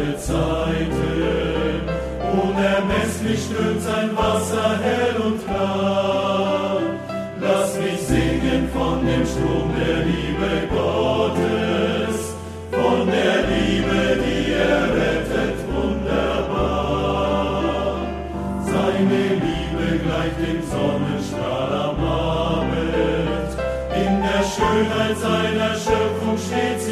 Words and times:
alle 0.00 0.16
Zeiten. 0.16 1.82
Unermesslich 2.32 3.40
strömt 3.44 3.82
sein 3.82 4.16
Wasser 4.16 4.78
hell 4.82 5.16
und 5.20 5.44
klar. 5.44 6.80
Lass 7.40 7.78
mich 7.78 8.00
singen 8.00 8.68
von 8.72 9.04
dem 9.04 9.26
Strom 9.26 9.72
der 9.78 10.04
Liebe 10.04 10.68
Gottes, 10.70 12.34
von 12.70 13.06
der 13.06 13.42
Liebe, 13.48 14.22
die 14.22 14.52
er 14.52 14.84
rettet, 14.94 15.56
wunderbar. 15.74 17.62
Seine 18.64 19.22
Liebe 19.44 19.86
gleicht 20.04 20.38
dem 20.38 20.60
Sonnenstrahl 20.70 21.72
am 21.72 21.98
Abend, 22.04 23.50
in 23.96 24.12
der 24.22 24.44
Schönheit 24.44 25.16
seiner 25.18 25.74
Schöpfung 25.74 26.36
steht 26.38 26.80
sie 26.80 26.89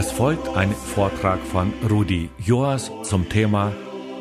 Es 0.00 0.12
folgt 0.12 0.48
ein 0.56 0.72
Vortrag 0.72 1.40
von 1.40 1.74
Rudi 1.90 2.30
Joas 2.38 2.90
zum 3.02 3.28
Thema 3.28 3.70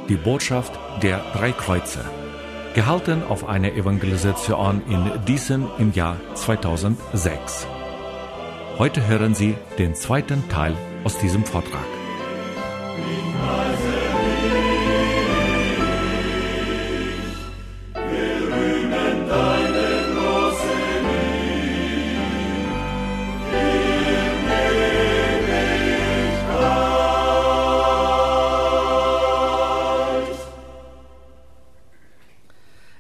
Die 0.10 0.18
Botschaft 0.18 0.78
der 1.02 1.22
drei 1.32 1.54
Kreuze, 1.54 2.02
gehalten 2.76 3.24
auf 3.24 3.48
einer 3.48 3.72
Evangelisation 3.72 4.82
in 4.90 5.10
Diesen 5.26 5.70
im 5.78 5.94
Jahr 5.94 6.18
2006. 6.34 7.66
Heute 8.78 9.08
hören 9.08 9.34
Sie 9.34 9.56
den 9.78 9.96
zweiten 9.96 10.50
Teil 10.50 10.76
aus 11.06 11.18
diesem 11.18 11.46
Vortrag. 11.46 11.99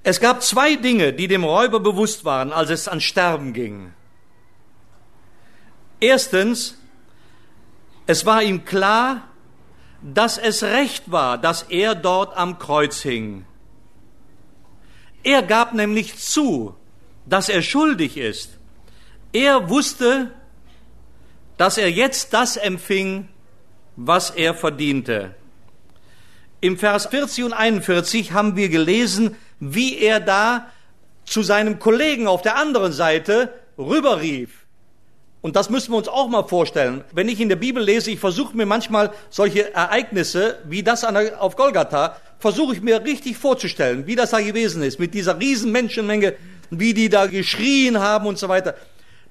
Es 0.09 0.19
gab 0.19 0.41
zwei 0.41 0.75
Dinge, 0.75 1.13
die 1.13 1.27
dem 1.27 1.43
Räuber 1.43 1.79
bewusst 1.79 2.25
waren, 2.25 2.51
als 2.51 2.71
es 2.71 2.87
an 2.87 2.99
Sterben 2.99 3.53
ging. 3.53 3.93
Erstens, 5.99 6.79
es 8.07 8.25
war 8.25 8.41
ihm 8.41 8.65
klar, 8.65 9.27
dass 10.01 10.39
es 10.39 10.63
recht 10.63 11.11
war, 11.11 11.37
dass 11.37 11.61
er 11.61 11.93
dort 11.93 12.35
am 12.35 12.57
Kreuz 12.57 13.03
hing. 13.03 13.45
Er 15.21 15.43
gab 15.43 15.75
nämlich 15.75 16.17
zu, 16.17 16.75
dass 17.27 17.47
er 17.47 17.61
schuldig 17.61 18.17
ist. 18.17 18.57
Er 19.31 19.69
wusste, 19.69 20.31
dass 21.57 21.77
er 21.77 21.91
jetzt 21.91 22.33
das 22.33 22.57
empfing, 22.57 23.29
was 23.95 24.31
er 24.31 24.55
verdiente. 24.55 25.35
Im 26.61 26.79
Vers 26.79 27.05
40 27.05 27.43
und 27.43 27.53
41 27.53 28.31
haben 28.31 28.55
wir 28.55 28.69
gelesen, 28.69 29.35
wie 29.59 29.97
er 29.97 30.19
da 30.19 30.67
zu 31.25 31.43
seinem 31.43 31.79
Kollegen 31.79 32.27
auf 32.27 32.41
der 32.41 32.55
anderen 32.55 32.91
Seite 32.91 33.53
rüberrief. 33.77 34.65
Und 35.41 35.55
das 35.55 35.69
müssen 35.69 35.93
wir 35.93 35.97
uns 35.97 36.09
auch 36.09 36.27
mal 36.27 36.43
vorstellen. 36.43 37.03
Wenn 37.13 37.29
ich 37.29 37.39
in 37.39 37.47
der 37.47 37.55
Bibel 37.55 37.81
lese, 37.81 38.11
ich 38.11 38.19
versuche 38.19 38.57
mir 38.57 38.65
manchmal 38.65 39.11
solche 39.29 39.73
Ereignisse 39.73 40.59
wie 40.65 40.83
das 40.83 41.05
auf 41.05 41.55
Golgatha, 41.55 42.17
versuche 42.39 42.73
ich 42.73 42.81
mir 42.81 43.03
richtig 43.03 43.37
vorzustellen, 43.37 44.05
wie 44.05 44.15
das 44.15 44.31
da 44.31 44.41
gewesen 44.41 44.83
ist, 44.83 44.99
mit 44.99 45.13
dieser 45.13 45.39
riesen 45.39 45.71
Menschenmenge, 45.71 46.33
wie 46.71 46.93
die 46.93 47.09
da 47.09 47.27
geschrien 47.27 47.99
haben 47.99 48.27
und 48.27 48.37
so 48.37 48.49
weiter. 48.49 48.75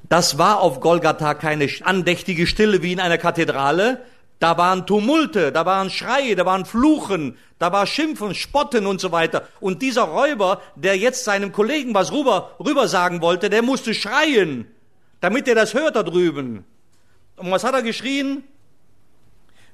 Das 0.09 0.39
war 0.39 0.61
auf 0.61 0.81
Golgatha 0.81 1.35
keine 1.35 1.69
andächtige 1.83 2.47
Stille 2.47 2.83
wie 2.83 2.93
in 2.93 3.01
einer 3.01 3.19
Kathedrale. 3.19 4.01
Da 4.39 4.57
waren 4.57 4.87
Tumulte, 4.87 5.51
da 5.51 5.67
waren 5.67 5.91
Schreie, 5.91 6.37
da 6.37 6.47
waren 6.47 6.65
Fluchen, 6.65 7.37
da 7.59 7.73
war 7.73 7.87
Schimpfen, 7.87 8.35
Spotten 8.35 8.87
und 8.87 9.01
so 9.01 9.11
weiter. 9.11 9.49
Und 9.59 9.83
dieser 9.83 10.03
Räuber, 10.03 10.63
der 10.77 10.97
jetzt 10.97 11.25
seinem 11.25 11.53
Kollegen 11.53 11.93
was 11.93 12.13
rüber, 12.13 12.57
rüber 12.61 12.87
sagen 12.87 13.21
wollte, 13.21 13.51
der 13.51 13.63
musste 13.63 13.95
schreien 13.95 14.69
damit 15.21 15.49
er 15.49 15.55
das 15.55 15.75
hört 15.75 15.97
da 15.97 16.03
drüben. 16.03 16.65
Und 17.37 17.51
was 17.51 17.65
hat 17.65 17.75
er 17.75 17.83
geschrien? 17.83 18.45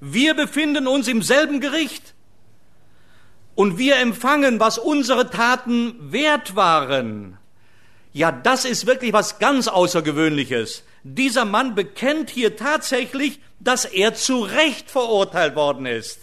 Wir 0.01 0.35
befinden 0.35 0.87
uns 0.87 1.09
im 1.09 1.23
selben 1.23 1.61
Gericht 1.61 2.15
und 3.55 3.79
wir 3.79 3.97
empfangen, 3.97 4.61
was 4.61 4.79
unsere 4.79 5.31
Taten 5.31 6.13
wert 6.13 6.57
waren. 6.57 7.39
Ja, 8.13 8.31
das 8.33 8.65
ist 8.65 8.87
wirklich 8.87 9.13
was 9.13 9.39
ganz 9.39 9.69
Außergewöhnliches. 9.69 10.85
Dieser 11.05 11.45
Mann 11.45 11.75
bekennt 11.75 12.31
hier 12.31 12.57
tatsächlich, 12.57 13.39
dass 13.61 13.85
er 13.85 14.15
zu 14.15 14.41
Recht 14.41 14.91
verurteilt 14.91 15.55
worden 15.55 15.87
ist 15.87 16.19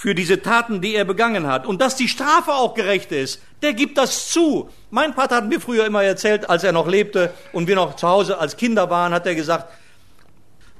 für 0.00 0.14
diese 0.14 0.40
Taten, 0.40 0.80
die 0.80 0.94
er 0.94 1.04
begangen 1.04 1.46
hat. 1.46 1.66
Und 1.66 1.82
dass 1.82 1.94
die 1.94 2.08
Strafe 2.08 2.54
auch 2.54 2.72
gerecht 2.72 3.12
ist, 3.12 3.42
der 3.60 3.74
gibt 3.74 3.98
das 3.98 4.30
zu. 4.30 4.70
Mein 4.88 5.12
Vater 5.12 5.36
hat 5.36 5.46
mir 5.46 5.60
früher 5.60 5.84
immer 5.84 6.02
erzählt, 6.02 6.48
als 6.48 6.64
er 6.64 6.72
noch 6.72 6.88
lebte 6.88 7.34
und 7.52 7.66
wir 7.66 7.76
noch 7.76 7.96
zu 7.96 8.08
Hause 8.08 8.38
als 8.38 8.56
Kinder 8.56 8.88
waren, 8.88 9.12
hat 9.12 9.26
er 9.26 9.34
gesagt, 9.34 9.70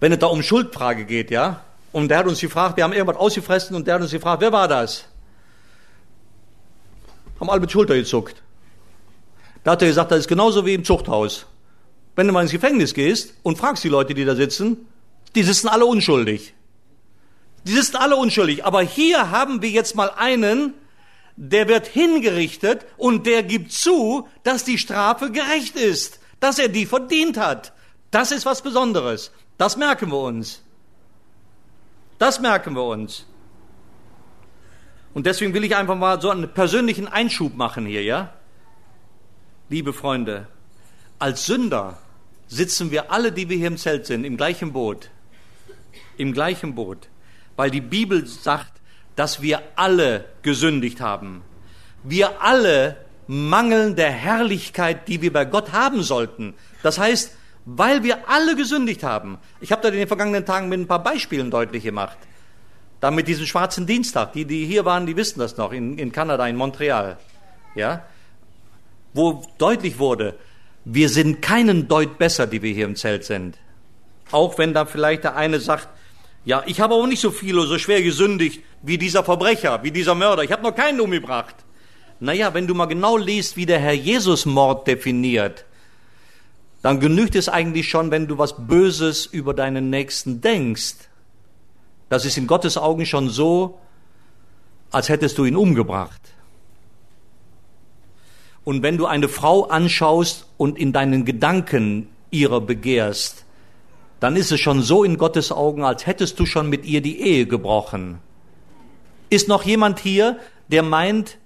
wenn 0.01 0.11
es 0.11 0.19
da 0.19 0.27
um 0.27 0.43
Schuldfrage 0.43 1.05
geht, 1.05 1.31
ja, 1.31 1.63
und 1.93 2.09
der 2.09 2.17
hat 2.17 2.29
uns 2.29 2.41
gefragt, 2.41 2.79
wir 2.79 2.85
haben 2.85 2.95
irgendwas 2.95 3.19
ausgefressen 3.19 3.77
und 3.77 3.87
der 3.87 3.97
hat 3.97 4.01
uns 4.01 4.11
gefragt, 4.11 4.41
wer 4.41 4.53
war 4.53 4.69
das? 4.69 5.05
Haben 7.39 7.51
alle 7.51 7.61
mit 7.61 7.71
Schulter 7.71 7.97
gezuckt. 7.97 8.43
Da 9.65 9.73
hat 9.73 9.83
er 9.83 9.89
gesagt, 9.89 10.13
das 10.13 10.21
ist 10.21 10.29
genauso 10.29 10.65
wie 10.65 10.73
im 10.73 10.85
Zuchthaus. 10.85 11.45
Wenn 12.21 12.27
du 12.27 12.35
mal 12.35 12.43
ins 12.43 12.53
Gefängnis 12.53 12.93
gehst 12.93 13.33
und 13.43 13.57
fragst 13.57 13.83
die 13.83 13.89
Leute, 13.89 14.13
die 14.13 14.27
da 14.27 14.35
sitzen, 14.37 14.87
die 15.35 15.43
sitzen 15.43 15.69
alle 15.69 15.87
unschuldig. 15.87 16.53
Die 17.65 17.73
sind 17.73 17.97
alle 17.97 18.15
unschuldig. 18.17 18.67
Aber 18.67 18.83
hier 18.83 19.31
haben 19.31 19.63
wir 19.63 19.71
jetzt 19.71 19.95
mal 19.95 20.11
einen, 20.11 20.75
der 21.37 21.67
wird 21.67 21.87
hingerichtet 21.87 22.85
und 22.99 23.25
der 23.25 23.43
gibt 23.43 23.73
zu, 23.73 24.29
dass 24.43 24.65
die 24.65 24.77
Strafe 24.77 25.31
gerecht 25.31 25.77
ist, 25.77 26.21
dass 26.41 26.59
er 26.59 26.69
die 26.69 26.85
verdient 26.85 27.39
hat. 27.39 27.73
Das 28.11 28.33
ist 28.33 28.45
was 28.45 28.61
Besonderes. 28.61 29.33
Das 29.57 29.79
merken 29.79 30.11
wir 30.11 30.21
uns. 30.21 30.63
Das 32.19 32.39
merken 32.39 32.75
wir 32.75 32.85
uns. 32.85 33.25
Und 35.15 35.25
deswegen 35.25 35.55
will 35.55 35.65
ich 35.65 35.75
einfach 35.75 35.97
mal 35.97 36.21
so 36.21 36.29
einen 36.29 36.53
persönlichen 36.53 37.09
Einschub 37.09 37.57
machen 37.57 37.87
hier, 37.87 38.03
ja? 38.03 38.35
Liebe 39.71 39.95
Freunde, 39.95 40.49
als 41.19 41.47
Sünder 41.47 41.97
sitzen 42.51 42.91
wir 42.91 43.11
alle, 43.11 43.33
die 43.33 43.49
wir 43.49 43.57
hier 43.57 43.69
im 43.69 43.79
Zelt 43.79 44.05
sind, 44.05 44.25
im 44.25 44.37
gleichen 44.37 44.75
Boot. 44.75 45.09
Im 46.19 46.35
gleichen 46.35 46.75
Boot 46.75 47.09
weil 47.61 47.71
die 47.71 47.83
Bibel 47.83 48.27
sagt, 48.27 48.73
dass 49.17 49.43
wir 49.43 49.61
alle 49.77 50.25
gesündigt 50.41 51.03
haben. 51.03 51.43
Wir 52.03 52.41
alle 52.41 52.97
mangeln 53.27 53.97
der 53.97 54.11
Herrlichkeit, 54.11 55.09
die 55.09 55.21
wir 55.21 55.31
bei 55.31 55.45
Gott 55.45 55.73
haben 55.73 56.03
sollten. 56.03 56.55
Das 56.83 56.99
heißt, 56.99 57.37
weil 57.67 58.03
wir 58.03 58.31
alle 58.31 58.57
gesündigt 58.57 59.03
haben. 59.03 59.37
Ich 59.61 59.73
habe 59.73 59.83
das 59.83 59.93
in 59.93 59.99
den 59.99 60.09
vergangenen 60.09 60.47
Tagen 60.47 60.71
mit 60.71 60.81
ein 60.81 60.87
paar 60.87 61.03
Beispielen 61.03 61.51
deutlich 61.51 61.85
gemacht. 61.85 62.17
Da 63.01 63.11
mit 63.11 63.29
diesem 63.29 63.45
schwarzen 63.45 63.87
Dienstag. 63.87 64.33
Die, 64.33 64.47
die 64.47 64.65
hier 64.65 64.87
waren, 64.87 65.05
die 65.05 65.17
wissen 65.17 65.39
das 65.39 65.59
noch, 65.59 65.73
in, 65.73 65.99
in 65.99 66.13
Kanada, 66.13 66.47
in 66.47 66.57
Montreal. 66.57 67.19
Ja? 67.75 68.05
Wo 69.13 69.43
deutlich 69.59 69.99
wurde, 69.99 70.39
wir 70.85 71.09
sind 71.09 71.43
keinen 71.43 71.89
Deut 71.89 72.19
besser, 72.19 72.47
die 72.47 72.63
wir 72.63 72.73
hier 72.73 72.87
im 72.87 72.97
Zelt 72.97 73.25
sind. 73.25 73.59
Auch 74.31 74.59
wenn 74.59 74.75
da 74.75 74.87
vielleicht 74.87 75.25
der 75.25 75.37
eine 75.37 75.61
sagt, 75.61 75.89
ja, 76.45 76.63
ich 76.67 76.81
habe 76.81 76.95
aber 76.95 77.07
nicht 77.07 77.21
so 77.21 77.31
viel 77.31 77.59
oder 77.59 77.69
so 77.69 77.79
schwer 77.79 78.03
gesündigt 78.03 78.63
wie 78.83 78.97
dieser 78.97 79.23
Verbrecher, 79.25 79.83
wie 79.83 79.91
dieser 79.91 80.15
Mörder. 80.15 80.43
Ich 80.43 80.53
habe 80.53 80.63
noch 80.63 80.75
keinen 80.75 81.01
umgebracht. 81.01 81.57
Naja, 82.19 82.55
wenn 82.55 82.67
du 82.67 82.75
mal 82.75 82.87
genau 82.87 83.17
liest, 83.17 83.57
wie 83.57 83.67
der 83.67 83.79
Herr 83.79 83.93
Jesus 83.93 84.47
Mord 84.47 84.87
definiert, 84.87 85.65
dann 86.83 87.01
genügt 87.01 87.35
es 87.35 87.49
eigentlich 87.49 87.89
schon, 87.89 88.11
wenn 88.11 88.27
du 88.27 88.39
was 88.39 88.67
Böses 88.67 89.27
über 89.27 89.53
deinen 89.53 89.91
Nächsten 89.91 90.41
denkst. 90.41 90.95
Das 92.09 92.25
ist 92.25 92.39
in 92.39 92.47
Gottes 92.47 92.79
Augen 92.79 93.05
schon 93.05 93.29
so, 93.29 93.79
als 94.91 95.09
hättest 95.09 95.37
du 95.39 95.45
ihn 95.45 95.57
umgebracht. 95.57 96.21
Und 98.71 98.85
wenn 98.85 98.99
du 98.99 99.07
eine 99.07 99.29
Frau 99.29 99.65
anschaust 99.65 100.47
und 100.57 100.79
in 100.79 100.93
deinen 100.93 101.25
Gedanken 101.25 102.07
ihrer 102.31 102.61
begehrst, 102.61 103.45
dann 104.21 104.37
ist 104.37 104.53
es 104.53 104.61
schon 104.61 104.81
so 104.81 105.03
in 105.03 105.19
Gottes 105.19 105.51
Augen, 105.51 105.83
als 105.83 106.07
hättest 106.07 106.39
du 106.39 106.47
schon 106.47 106.69
mit 106.69 106.87
ihr 106.87 107.01
die 107.01 107.21
Ehe 107.21 107.47
gebrochen. 107.47 108.21
Ist 109.29 109.49
noch 109.49 109.65
jemand 109.65 109.99
hier, 109.99 110.39
der 110.69 110.85
meint, 110.85 111.39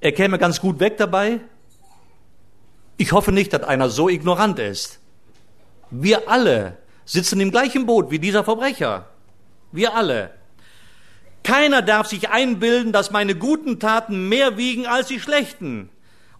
er 0.00 0.12
käme 0.12 0.38
ganz 0.38 0.58
gut 0.62 0.80
weg 0.80 0.96
dabei? 0.96 1.40
Ich 2.96 3.12
hoffe 3.12 3.30
nicht, 3.30 3.52
dass 3.52 3.64
einer 3.64 3.90
so 3.90 4.08
ignorant 4.08 4.58
ist. 4.58 5.00
Wir 5.90 6.30
alle 6.30 6.78
sitzen 7.04 7.40
im 7.40 7.50
gleichen 7.50 7.84
Boot 7.84 8.10
wie 8.10 8.18
dieser 8.18 8.42
Verbrecher. 8.42 9.04
Wir 9.70 9.94
alle. 9.94 10.30
Keiner 11.42 11.82
darf 11.82 12.06
sich 12.06 12.30
einbilden, 12.30 12.90
dass 12.90 13.10
meine 13.10 13.34
guten 13.34 13.78
Taten 13.78 14.30
mehr 14.30 14.56
wiegen 14.56 14.86
als 14.86 15.08
die 15.08 15.20
schlechten 15.20 15.90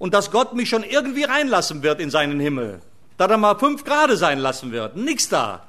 und 0.03 0.15
dass 0.15 0.33
Gott 0.33 0.53
mich 0.53 0.69
schon 0.69 0.83
irgendwie 0.83 1.23
reinlassen 1.23 1.85
wird 1.85 2.01
in 2.01 2.11
seinen 2.11 2.41
Himmel. 2.41 2.81
Dass 3.19 3.31
er 3.31 3.37
mal 3.37 3.57
fünf 3.57 3.85
Grade 3.85 4.17
sein 4.17 4.41
lassen 4.41 4.73
wird. 4.73 4.97
Nix 4.97 5.29
da. 5.29 5.69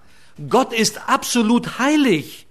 Gott 0.49 0.73
ist 0.73 1.07
absolut 1.07 1.77
heilig. 1.77 2.47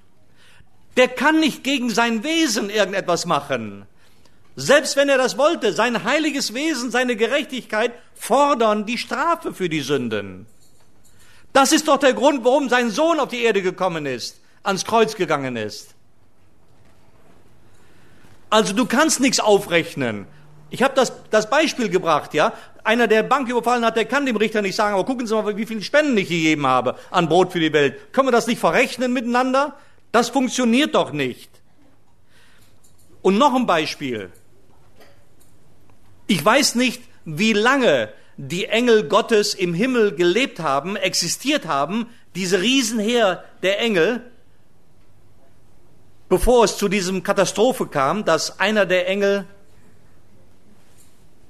Der 0.96 1.08
kann 1.08 1.40
nicht 1.40 1.64
gegen 1.64 1.90
sein 1.90 2.22
Wesen 2.22 2.70
irgendetwas 2.70 3.26
machen. 3.26 3.84
Selbst 4.54 4.94
wenn 4.94 5.08
er 5.08 5.18
das 5.18 5.36
wollte, 5.36 5.72
sein 5.72 6.04
heiliges 6.04 6.54
Wesen, 6.54 6.92
seine 6.92 7.16
Gerechtigkeit 7.16 7.90
fordern 8.14 8.86
die 8.86 8.98
Strafe 8.98 9.52
für 9.52 9.68
die 9.68 9.80
Sünden. 9.80 10.46
Das 11.52 11.72
ist 11.72 11.88
doch 11.88 11.98
der 11.98 12.14
Grund, 12.14 12.44
warum 12.44 12.68
sein 12.68 12.92
Sohn 12.92 13.18
auf 13.18 13.30
die 13.30 13.42
Erde 13.42 13.60
gekommen 13.60 14.06
ist, 14.06 14.40
ans 14.62 14.84
Kreuz 14.84 15.16
gegangen 15.16 15.56
ist. 15.56 15.96
Also 18.50 18.72
du 18.72 18.86
kannst 18.86 19.18
nichts 19.18 19.40
aufrechnen. 19.40 20.28
Ich 20.72 20.82
habe 20.82 20.94
das, 20.94 21.12
das 21.30 21.50
Beispiel 21.50 21.90
gebracht, 21.90 22.32
ja. 22.32 22.54
Einer, 22.82 23.06
der 23.06 23.22
Bank 23.22 23.46
überfallen 23.46 23.84
hat, 23.84 23.94
der 23.94 24.06
kann 24.06 24.24
dem 24.24 24.36
Richter 24.36 24.62
nicht 24.62 24.74
sagen, 24.74 24.94
aber 24.94 25.04
gucken 25.04 25.26
Sie 25.26 25.34
mal, 25.34 25.54
wie 25.54 25.66
viele 25.66 25.82
Spenden 25.82 26.16
ich 26.16 26.30
gegeben 26.30 26.66
habe 26.66 26.96
an 27.10 27.28
Brot 27.28 27.52
für 27.52 27.60
die 27.60 27.74
Welt. 27.74 28.14
Können 28.14 28.28
wir 28.28 28.32
das 28.32 28.46
nicht 28.46 28.58
verrechnen 28.58 29.12
miteinander? 29.12 29.76
Das 30.12 30.30
funktioniert 30.30 30.94
doch 30.94 31.12
nicht. 31.12 31.50
Und 33.20 33.36
noch 33.36 33.54
ein 33.54 33.66
Beispiel. 33.66 34.32
Ich 36.26 36.42
weiß 36.42 36.76
nicht, 36.76 37.02
wie 37.26 37.52
lange 37.52 38.08
die 38.38 38.64
Engel 38.64 39.06
Gottes 39.06 39.52
im 39.52 39.74
Himmel 39.74 40.14
gelebt 40.14 40.58
haben, 40.58 40.96
existiert 40.96 41.66
haben, 41.66 42.06
diese 42.34 42.62
Riesenheer 42.62 43.44
der 43.62 43.78
Engel, 43.78 44.22
bevor 46.30 46.64
es 46.64 46.78
zu 46.78 46.88
diesem 46.88 47.22
Katastrophe 47.22 47.88
kam, 47.88 48.24
dass 48.24 48.58
einer 48.58 48.86
der 48.86 49.06
Engel 49.06 49.44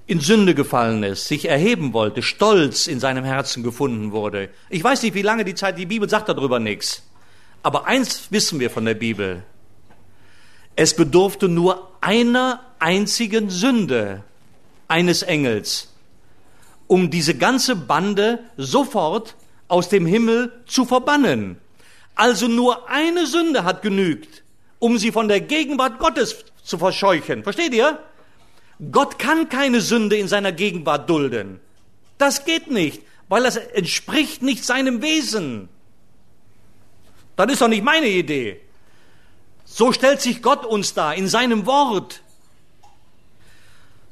in 0.07 0.21
Sünde 0.21 0.55
gefallen 0.55 1.03
ist, 1.03 1.29
sich 1.29 1.49
erheben 1.49 1.93
wollte, 1.93 2.23
Stolz 2.23 2.87
in 2.87 3.01
seinem 3.01 3.25
Herzen 3.25 3.63
gefunden 3.63 4.13
wurde. 4.13 4.51
Ich 4.69 4.83
weiß 4.83 5.03
nicht, 5.03 5.15
wie 5.15 5.23
lange 5.23 5.45
die 5.45 5.55
Zeit, 5.55 5.79
die 5.79 5.87
Bibel 5.87 6.09
sagt 6.09 6.29
darüber 6.29 6.59
nichts. 6.59 7.03
Aber 7.63 7.87
eins 7.87 8.31
wissen 8.31 8.59
wir 8.59 8.71
von 8.71 8.85
der 8.85 8.95
Bibel. 8.95 9.45
Es 10.75 10.97
bedurfte 10.97 11.49
nur 11.49 11.93
einer 12.01 12.61
einzigen 12.79 13.51
Sünde 13.51 14.25
eines 14.89 15.23
Engels, 15.23 15.93
um 16.89 17.11
diese 17.11 17.37
ganze 17.37 17.77
Bande 17.77 18.41
sofort 18.57 19.37
aus 19.69 19.89
dem 19.89 20.07
Himmel 20.07 20.53
zu 20.67 20.85
verbannen. 20.85 21.59
Also 22.15 22.49
nur 22.49 22.91
eine 22.91 23.27
Sünde 23.27 23.65
hat 23.65 23.83
genügt, 23.83 24.43
um 24.79 24.99
sie 24.99 25.13
von 25.13 25.29
der 25.29 25.41
Gegenwart 25.41 25.99
Gottes 25.99 26.45
zu 26.63 26.77
verscheuchen. 26.79 27.43
Versteht 27.43 27.73
ihr? 27.73 27.99
Gott 28.91 29.19
kann 29.19 29.49
keine 29.49 29.81
Sünde 29.81 30.17
in 30.17 30.27
seiner 30.27 30.51
Gegenwart 30.51 31.09
dulden. 31.09 31.61
Das 32.19 32.45
geht 32.45 32.71
nicht, 32.71 33.03
weil 33.29 33.45
das 33.45 33.57
entspricht 33.57 34.43
nicht 34.43 34.65
seinem 34.65 35.03
Wesen. 35.03 35.69
Das 37.37 37.51
ist 37.51 37.63
doch 37.63 37.69
nicht 37.69 37.85
meine 37.85 38.09
Idee. 38.09 38.61
So 39.65 39.93
stellt 39.93 40.21
sich 40.21 40.43
Gott 40.43 40.67
uns 40.67 40.95
da 40.95 41.13
in 41.13 41.29
seinem 41.29 41.67
Wort. 41.67 42.23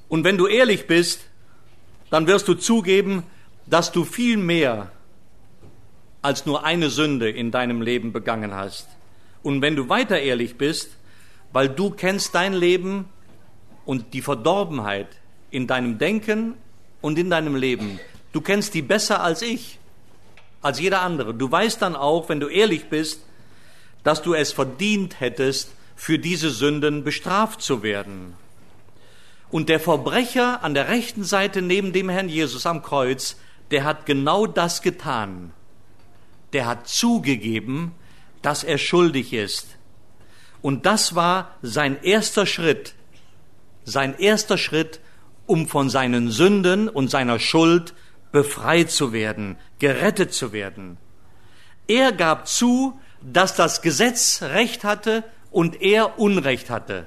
Und 0.09 0.25
wenn 0.25 0.39
du 0.39 0.47
ehrlich 0.47 0.87
bist, 0.87 1.21
dann 2.11 2.27
wirst 2.27 2.49
du 2.49 2.55
zugeben, 2.55 3.25
dass 3.67 3.93
du 3.93 4.05
viel 4.05 4.37
mehr 4.37 4.91
als 6.23 6.47
nur 6.47 6.65
eine 6.65 6.91
Sünde 6.91 7.31
in 7.31 7.51
deinem 7.51 7.83
Leben 7.83 8.13
begangen 8.13 8.55
hast. 8.55 8.89
Und 9.43 9.63
wenn 9.63 9.77
du 9.77 9.89
weiter 9.89 10.19
ehrlich 10.19 10.59
bist, 10.59 10.91
weil 11.53 11.69
du 11.69 11.91
kennst 11.91 12.35
dein 12.35 12.53
Leben 12.53 13.09
und 13.91 14.15
die 14.15 14.23
Verdorbenheit 14.23 15.09
in 15.51 15.67
deinem 15.67 15.99
Denken 15.99 16.55
und 17.01 17.19
in 17.19 17.29
deinem 17.29 17.57
Leben, 17.57 17.99
du 18.33 18.41
kennst 18.41 18.75
die 18.75 18.83
besser 18.83 19.21
als 19.21 19.43
ich, 19.43 19.81
als 20.63 20.79
jeder 20.79 21.01
andere. 21.01 21.35
Du 21.35 21.51
weißt 21.51 21.83
dann 21.83 21.97
auch, 21.97 22.29
wenn 22.29 22.39
du 22.39 22.47
ehrlich 22.47 22.89
bist, 22.89 23.25
dass 24.05 24.23
du 24.23 24.33
es 24.33 24.53
verdient 24.53 25.19
hättest, 25.19 25.73
für 25.97 26.21
diese 26.21 26.51
Sünden 26.51 27.03
bestraft 27.03 27.63
zu 27.63 27.83
werden. 27.83 28.35
Und 29.51 29.69
der 29.69 29.81
Verbrecher 29.81 30.63
an 30.63 30.75
der 30.75 30.87
rechten 30.87 31.25
Seite 31.25 31.61
neben 31.61 31.93
dem 31.93 32.11
Herrn 32.11 32.29
Jesus 32.29 32.67
am 32.67 32.83
Kreuz, 32.83 33.39
der 33.73 33.83
hat 33.83 34.07
genau 34.07 34.47
das 34.47 34.83
getan. 34.83 35.51
Der 36.53 36.67
hat 36.67 36.87
zugegeben, 36.87 37.91
dass 38.41 38.63
er 38.63 38.79
schuldig 38.79 39.33
ist. 39.33 39.67
Und 40.63 40.87
das 40.87 41.17
war 41.17 41.57
sein 41.61 42.01
erster 42.05 42.47
Schritt, 42.47 42.95
sein 43.85 44.19
erster 44.19 44.59
Schritt, 44.59 45.01
um 45.47 45.69
von 45.69 45.91
seinen 45.91 46.31
Sünden 46.31 46.89
und 46.89 47.11
seiner 47.11 47.39
Schuld 47.39 47.95
befreit 48.33 48.91
zu 48.91 49.13
werden, 49.13 49.57
gerettet 49.79 50.33
zu 50.33 50.53
werden. 50.53 50.97
Er 51.89 52.13
gab 52.13 52.47
zu, 52.47 53.01
dass 53.21 53.55
das 53.57 53.83
Gesetz 53.83 54.43
Recht 54.43 54.85
hatte 54.85 55.25
und 55.51 55.83
er 55.83 56.19
Unrecht 56.19 56.71
hatte. 56.71 57.07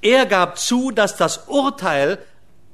Er 0.00 0.26
gab 0.26 0.58
zu, 0.58 0.90
dass 0.90 1.16
das 1.16 1.48
Urteil 1.48 2.18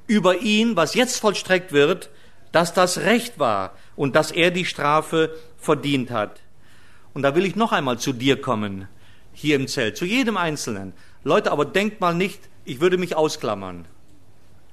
über 0.07 0.39
ihn, 0.39 0.75
was 0.75 0.95
jetzt 0.95 1.19
vollstreckt 1.19 1.71
wird, 1.71 2.09
dass 2.51 2.73
das 2.73 2.99
Recht 2.99 3.39
war 3.39 3.77
und 3.95 4.15
dass 4.15 4.31
er 4.31 4.51
die 4.51 4.65
Strafe 4.65 5.33
verdient 5.57 6.11
hat. 6.11 6.41
Und 7.13 7.21
da 7.23 7.35
will 7.35 7.45
ich 7.45 7.55
noch 7.55 7.71
einmal 7.71 7.99
zu 7.99 8.13
dir 8.13 8.39
kommen, 8.41 8.87
hier 9.33 9.55
im 9.55 9.67
Zelt, 9.67 9.97
zu 9.97 10.05
jedem 10.05 10.37
Einzelnen. 10.37 10.93
Leute, 11.23 11.51
aber 11.51 11.65
denkt 11.65 12.01
mal 12.01 12.13
nicht, 12.13 12.41
ich 12.65 12.79
würde 12.79 12.97
mich 12.97 13.15
ausklammern. 13.15 13.85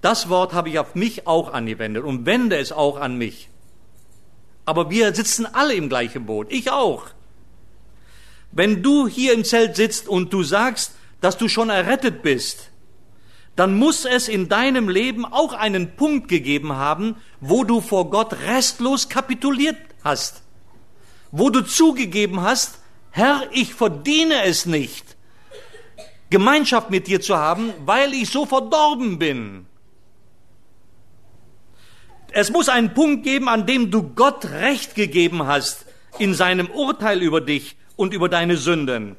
Das 0.00 0.28
Wort 0.28 0.52
habe 0.52 0.68
ich 0.68 0.78
auf 0.78 0.94
mich 0.94 1.26
auch 1.26 1.52
angewendet 1.52 2.04
und 2.04 2.24
wende 2.24 2.56
es 2.56 2.72
auch 2.72 2.98
an 2.98 3.18
mich. 3.18 3.48
Aber 4.64 4.90
wir 4.90 5.14
sitzen 5.14 5.46
alle 5.46 5.74
im 5.74 5.88
gleichen 5.88 6.26
Boot, 6.26 6.46
ich 6.50 6.70
auch. 6.70 7.06
Wenn 8.52 8.82
du 8.82 9.08
hier 9.08 9.34
im 9.34 9.44
Zelt 9.44 9.76
sitzt 9.76 10.08
und 10.08 10.32
du 10.32 10.42
sagst, 10.42 10.92
dass 11.20 11.36
du 11.36 11.48
schon 11.48 11.68
errettet 11.68 12.22
bist, 12.22 12.70
dann 13.56 13.76
muss 13.76 14.04
es 14.04 14.28
in 14.28 14.48
deinem 14.48 14.88
Leben 14.88 15.24
auch 15.24 15.52
einen 15.52 15.96
Punkt 15.96 16.28
gegeben 16.28 16.74
haben, 16.74 17.16
wo 17.40 17.64
du 17.64 17.80
vor 17.80 18.08
Gott 18.08 18.34
restlos 18.46 19.08
kapituliert 19.08 19.76
hast, 20.04 20.42
wo 21.32 21.50
du 21.50 21.62
zugegeben 21.62 22.40
hast, 22.40 22.78
Herr, 23.10 23.48
ich 23.50 23.74
verdiene 23.74 24.44
es 24.44 24.64
nicht, 24.64 25.07
Gemeinschaft 26.30 26.90
mit 26.90 27.06
dir 27.06 27.20
zu 27.20 27.36
haben, 27.36 27.72
weil 27.86 28.12
ich 28.12 28.30
so 28.30 28.44
verdorben 28.44 29.18
bin. 29.18 29.66
Es 32.32 32.50
muss 32.50 32.68
einen 32.68 32.92
Punkt 32.92 33.24
geben, 33.24 33.48
an 33.48 33.66
dem 33.66 33.90
du 33.90 34.02
Gott 34.02 34.44
Recht 34.46 34.94
gegeben 34.94 35.46
hast 35.46 35.86
in 36.18 36.34
seinem 36.34 36.68
Urteil 36.70 37.22
über 37.22 37.40
dich 37.40 37.76
und 37.96 38.12
über 38.12 38.28
deine 38.28 38.56
Sünden. 38.58 39.16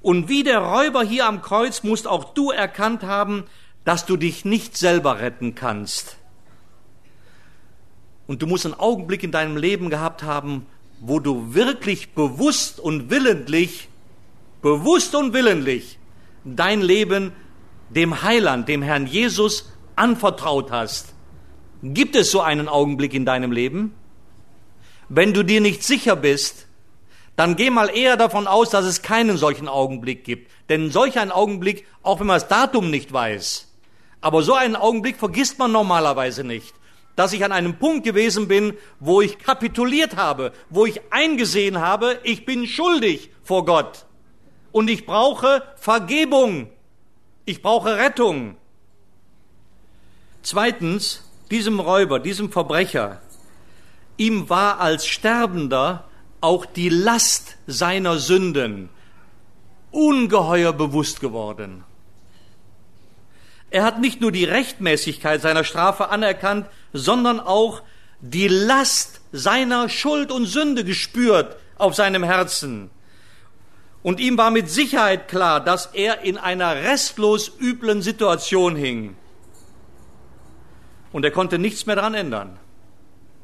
Und 0.00 0.28
wie 0.28 0.42
der 0.42 0.60
Räuber 0.60 1.02
hier 1.02 1.26
am 1.26 1.42
Kreuz 1.42 1.82
musst 1.82 2.06
auch 2.06 2.32
du 2.32 2.50
erkannt 2.50 3.02
haben, 3.02 3.44
dass 3.84 4.06
du 4.06 4.16
dich 4.16 4.44
nicht 4.44 4.76
selber 4.76 5.20
retten 5.20 5.54
kannst. 5.54 6.16
Und 8.26 8.40
du 8.42 8.46
musst 8.46 8.64
einen 8.64 8.74
Augenblick 8.74 9.22
in 9.22 9.30
deinem 9.30 9.56
Leben 9.56 9.90
gehabt 9.90 10.22
haben, 10.22 10.66
wo 11.00 11.20
du 11.20 11.54
wirklich 11.54 12.14
bewusst 12.14 12.80
und 12.80 13.10
willentlich, 13.10 13.88
bewusst 14.62 15.14
und 15.14 15.34
willentlich 15.34 15.98
dein 16.46 16.80
Leben 16.80 17.32
dem 17.90 18.22
Heiland, 18.22 18.68
dem 18.68 18.82
Herrn 18.82 19.06
Jesus 19.06 19.72
anvertraut 19.96 20.70
hast. 20.70 21.14
Gibt 21.82 22.16
es 22.16 22.30
so 22.30 22.40
einen 22.40 22.68
Augenblick 22.68 23.14
in 23.14 23.24
deinem 23.24 23.52
Leben? 23.52 23.94
Wenn 25.08 25.34
du 25.34 25.44
dir 25.44 25.60
nicht 25.60 25.82
sicher 25.82 26.16
bist, 26.16 26.66
dann 27.36 27.56
geh 27.56 27.70
mal 27.70 27.94
eher 27.94 28.16
davon 28.16 28.46
aus, 28.46 28.70
dass 28.70 28.86
es 28.86 29.02
keinen 29.02 29.36
solchen 29.36 29.68
Augenblick 29.68 30.24
gibt. 30.24 30.50
Denn 30.68 30.90
solch 30.90 31.18
ein 31.18 31.30
Augenblick, 31.30 31.86
auch 32.02 32.18
wenn 32.18 32.26
man 32.26 32.36
das 32.36 32.48
Datum 32.48 32.90
nicht 32.90 33.12
weiß, 33.12 33.72
aber 34.20 34.42
so 34.42 34.54
einen 34.54 34.76
Augenblick 34.76 35.16
vergisst 35.18 35.58
man 35.58 35.70
normalerweise 35.70 36.42
nicht, 36.42 36.74
dass 37.14 37.32
ich 37.32 37.44
an 37.44 37.52
einem 37.52 37.78
Punkt 37.78 38.04
gewesen 38.04 38.48
bin, 38.48 38.74
wo 38.98 39.20
ich 39.20 39.38
kapituliert 39.38 40.16
habe, 40.16 40.52
wo 40.70 40.86
ich 40.86 41.00
eingesehen 41.10 41.78
habe, 41.78 42.18
ich 42.24 42.44
bin 42.44 42.66
schuldig 42.66 43.30
vor 43.42 43.64
Gott 43.64 44.06
und 44.76 44.90
ich 44.90 45.06
brauche 45.06 45.62
Vergebung, 45.76 46.68
ich 47.46 47.62
brauche 47.62 47.96
Rettung. 47.96 48.58
Zweitens, 50.42 51.24
diesem 51.50 51.80
Räuber, 51.80 52.18
diesem 52.18 52.52
Verbrecher, 52.52 53.22
ihm 54.18 54.50
war 54.50 54.78
als 54.78 55.06
Sterbender 55.06 56.04
auch 56.42 56.66
die 56.66 56.90
Last 56.90 57.56
seiner 57.66 58.18
Sünden 58.18 58.90
ungeheuer 59.92 60.74
bewusst 60.74 61.20
geworden. 61.20 61.82
Er 63.70 63.82
hat 63.82 63.98
nicht 63.98 64.20
nur 64.20 64.30
die 64.30 64.44
Rechtmäßigkeit 64.44 65.40
seiner 65.40 65.64
Strafe 65.64 66.10
anerkannt, 66.10 66.66
sondern 66.92 67.40
auch 67.40 67.80
die 68.20 68.48
Last 68.48 69.22
seiner 69.32 69.88
Schuld 69.88 70.30
und 70.30 70.44
Sünde 70.44 70.84
gespürt, 70.84 71.56
auf 71.78 71.94
seinem 71.94 72.24
Herzen. 72.24 72.90
Und 74.06 74.20
ihm 74.20 74.38
war 74.38 74.52
mit 74.52 74.70
Sicherheit 74.70 75.26
klar, 75.26 75.58
dass 75.58 75.86
er 75.86 76.20
in 76.20 76.38
einer 76.38 76.76
restlos 76.76 77.50
üblen 77.60 78.02
Situation 78.02 78.76
hing. 78.76 79.16
Und 81.12 81.24
er 81.24 81.32
konnte 81.32 81.58
nichts 81.58 81.86
mehr 81.86 81.96
daran 81.96 82.14
ändern. 82.14 82.56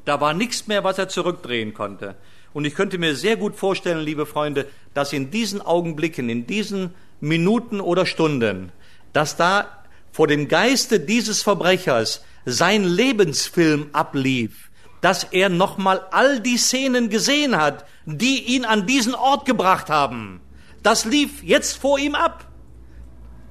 Da 0.05 0.21
war 0.21 0.33
nichts 0.33 0.67
mehr, 0.67 0.85
was 0.85 0.97
er 0.97 1.09
zurückdrehen 1.09 1.73
konnte. 1.73 2.15
Und 2.53 2.63
ich 2.63 2.75
könnte 2.75 2.97
mir 2.97 3.13
sehr 3.13 3.35
gut 3.35 3.57
vorstellen, 3.57 4.05
liebe 4.05 4.25
Freunde, 4.25 4.65
dass 4.93 5.11
in 5.11 5.31
diesen 5.31 5.59
Augenblicken, 5.59 6.29
in 6.29 6.47
diesen 6.47 6.93
Minuten 7.19 7.81
oder 7.81 8.05
Stunden, 8.05 8.71
dass 9.11 9.35
da 9.35 9.67
vor 10.13 10.27
dem 10.27 10.47
Geiste 10.47 11.01
dieses 11.01 11.41
Verbrechers 11.43 12.23
sein 12.45 12.85
Lebensfilm 12.85 13.89
ablief, 13.91 14.69
dass 15.01 15.25
er 15.25 15.49
nochmal 15.49 16.05
all 16.11 16.39
die 16.39 16.57
Szenen 16.57 17.09
gesehen 17.09 17.57
hat, 17.57 17.83
die 18.05 18.55
ihn 18.55 18.63
an 18.63 18.87
diesen 18.87 19.13
Ort 19.13 19.45
gebracht 19.45 19.89
haben. 19.89 20.39
Das 20.83 21.05
lief 21.05 21.41
jetzt 21.41 21.77
vor 21.77 21.97
ihm 21.97 22.13
ab. 22.13 22.47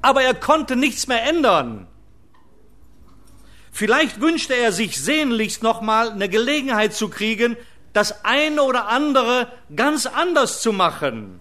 Aber 0.03 0.23
er 0.23 0.35
konnte 0.35 0.77
nichts 0.77 1.07
mehr 1.07 1.23
ändern. 1.27 1.89
Vielleicht 3.73 4.21
wünschte 4.21 4.55
er 4.55 4.71
sich 4.71 5.03
sehnlichst 5.03 5.63
nochmal 5.63 6.11
eine 6.11 6.29
Gelegenheit 6.29 6.93
zu 6.93 7.09
kriegen, 7.09 7.57
das 7.95 8.25
eine 8.25 8.63
oder 8.63 8.89
andere 8.89 9.49
ganz 9.75 10.07
anders 10.07 10.61
zu 10.61 10.73
machen. 10.73 11.41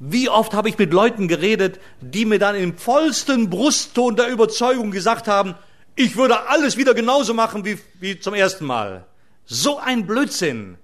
Wie 0.00 0.28
oft 0.28 0.52
habe 0.54 0.68
ich 0.68 0.76
mit 0.76 0.92
Leuten 0.92 1.28
geredet, 1.28 1.80
die 2.00 2.24
mir 2.24 2.40
dann 2.40 2.56
im 2.56 2.76
vollsten 2.76 3.48
Brustton 3.48 4.16
der 4.16 4.28
Überzeugung 4.28 4.90
gesagt 4.90 5.28
haben, 5.28 5.54
ich 5.94 6.16
würde 6.16 6.48
alles 6.48 6.76
wieder 6.76 6.94
genauso 6.94 7.32
machen 7.32 7.64
wie, 7.64 7.78
wie 8.00 8.18
zum 8.18 8.34
ersten 8.34 8.66
Mal. 8.66 9.06
So 9.44 9.78
ein 9.78 10.06
Blödsinn. 10.06 10.78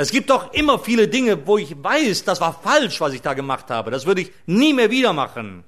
Es 0.00 0.10
gibt 0.10 0.30
doch 0.30 0.54
immer 0.54 0.78
viele 0.78 1.08
Dinge, 1.08 1.46
wo 1.46 1.58
ich 1.58 1.76
weiß, 1.84 2.24
das 2.24 2.40
war 2.40 2.54
falsch, 2.54 3.02
was 3.02 3.12
ich 3.12 3.20
da 3.20 3.34
gemacht 3.34 3.68
habe. 3.68 3.90
Das 3.90 4.06
würde 4.06 4.22
ich 4.22 4.32
nie 4.46 4.72
mehr 4.72 4.90
wieder 4.90 5.12
machen. 5.12 5.62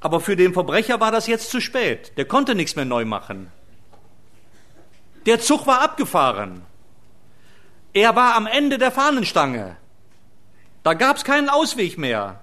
Aber 0.00 0.18
für 0.20 0.34
den 0.34 0.52
Verbrecher 0.52 0.98
war 0.98 1.12
das 1.12 1.28
jetzt 1.28 1.48
zu 1.48 1.60
spät. 1.60 2.14
Der 2.16 2.24
konnte 2.24 2.56
nichts 2.56 2.74
mehr 2.74 2.84
neu 2.84 3.04
machen. 3.04 3.52
Der 5.24 5.38
Zug 5.38 5.68
war 5.68 5.82
abgefahren. 5.82 6.62
Er 7.92 8.16
war 8.16 8.34
am 8.34 8.48
Ende 8.48 8.76
der 8.76 8.90
Fahnenstange. 8.90 9.76
Da 10.82 10.94
gab 10.94 11.16
es 11.16 11.22
keinen 11.22 11.48
Ausweg 11.48 11.96
mehr. 11.96 12.40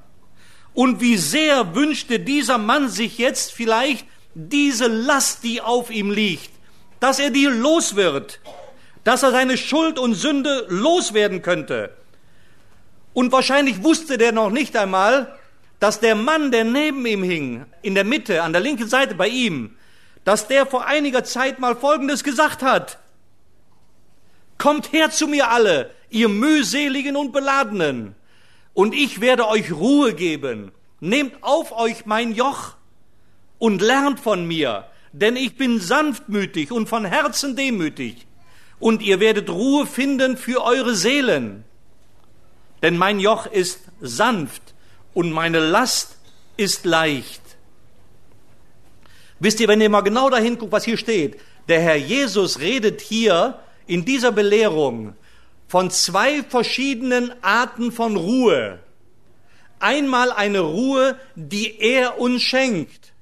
Und 0.74 1.02
wie 1.02 1.18
sehr 1.18 1.76
wünschte 1.76 2.22
dieser 2.22 2.58
Mann 2.58 2.88
sich 2.88 3.18
jetzt 3.18 3.52
vielleicht 3.52 4.08
diese 4.34 4.88
Last, 4.88 5.44
die 5.44 5.60
auf 5.60 5.92
ihm 5.92 6.10
liegt, 6.10 6.52
dass 7.02 7.20
er 7.20 7.32
die 7.32 7.48
los 7.48 7.98
wird, 7.98 8.40
dass 9.08 9.24
er 9.24 9.32
seine 9.32 9.56
Schuld 9.56 10.00
und 10.00 10.16
Sünde 10.16 10.66
loswerden 10.68 11.42
könnte. 11.42 11.92
Und 13.14 13.32
wahrscheinlich 13.32 13.82
wusste 13.82 14.18
der 14.18 14.34
noch 14.34 14.50
nicht 14.50 14.76
einmal, 14.76 15.34
dass 15.80 16.02
der 16.02 16.14
Mann, 16.14 16.52
der 16.52 16.66
neben 16.66 17.06
ihm 17.06 17.24
hing, 17.24 17.66
in 17.82 17.96
der 17.96 18.04
Mitte, 18.04 18.44
an 18.44 18.52
der 18.52 18.62
linken 18.62 18.90
Seite 18.90 19.16
bei 19.16 19.30
ihm, 19.30 19.78
dass 20.26 20.50
der 20.50 20.66
vor 20.66 20.88
einiger 20.88 21.24
Zeit 21.24 21.58
mal 21.58 21.78
Folgendes 21.78 22.26
gesagt 22.26 22.62
hat. 22.62 23.00
Kommt 24.58 24.92
her 24.92 25.10
zu 25.10 25.28
mir 25.30 25.52
alle, 25.52 25.90
ihr 26.10 26.28
mühseligen 26.28 27.16
und 27.16 27.32
beladenen, 27.32 28.14
und 28.74 28.94
ich 28.94 29.22
werde 29.22 29.48
euch 29.48 29.72
Ruhe 29.72 30.16
geben. 30.16 30.74
Nehmt 31.00 31.42
auf 31.44 31.72
euch 31.72 32.06
mein 32.06 32.34
Joch 32.34 32.76
und 33.58 33.82
lernt 33.82 34.20
von 34.20 34.46
mir, 34.46 34.84
denn 35.14 35.38
ich 35.38 35.56
bin 35.56 35.80
sanftmütig 35.80 36.74
und 36.74 36.90
von 36.90 37.06
Herzen 37.06 37.56
demütig 37.56 38.28
und 38.80 39.02
ihr 39.02 39.20
werdet 39.20 39.50
Ruhe 39.50 39.86
finden 39.86 40.38
für 40.38 40.64
eure 40.64 40.96
Seelen. 40.96 41.64
Denn 42.82 42.98
mein 42.98 43.20
Joch 43.20 43.46
ist 43.48 43.82
sanft 44.00 44.74
und 45.14 45.32
meine 45.32 45.60
Last 45.60 46.18
ist 46.58 46.86
leicht. 46.86 47.42
Wisst 49.40 49.60
ihr, 49.60 49.68
wenn 49.68 49.82
ihr 49.82 49.90
mal 49.90 50.02
genau 50.02 50.30
dahin 50.30 50.58
guckt, 50.58 50.72
was 50.72 50.86
hier 50.86 50.98
steht, 50.98 51.40
der 51.68 51.82
Herr 51.82 51.96
Jesus 51.96 52.60
redet 52.60 53.02
hier 53.02 53.60
in 53.86 54.06
dieser 54.06 54.32
Belehrung 54.32 55.16
von 55.68 55.92
zwei 55.92 56.44
verschiedenen 56.44 57.32
Arten 57.44 57.92
von 57.92 58.16
Ruhe. 58.16 58.80
Einmal 59.80 60.32
eine 60.32 60.62
Ruhe, 60.62 61.20
die 61.36 61.80
er 61.80 62.20
uns 62.20 62.42
schenkt. 62.42 63.14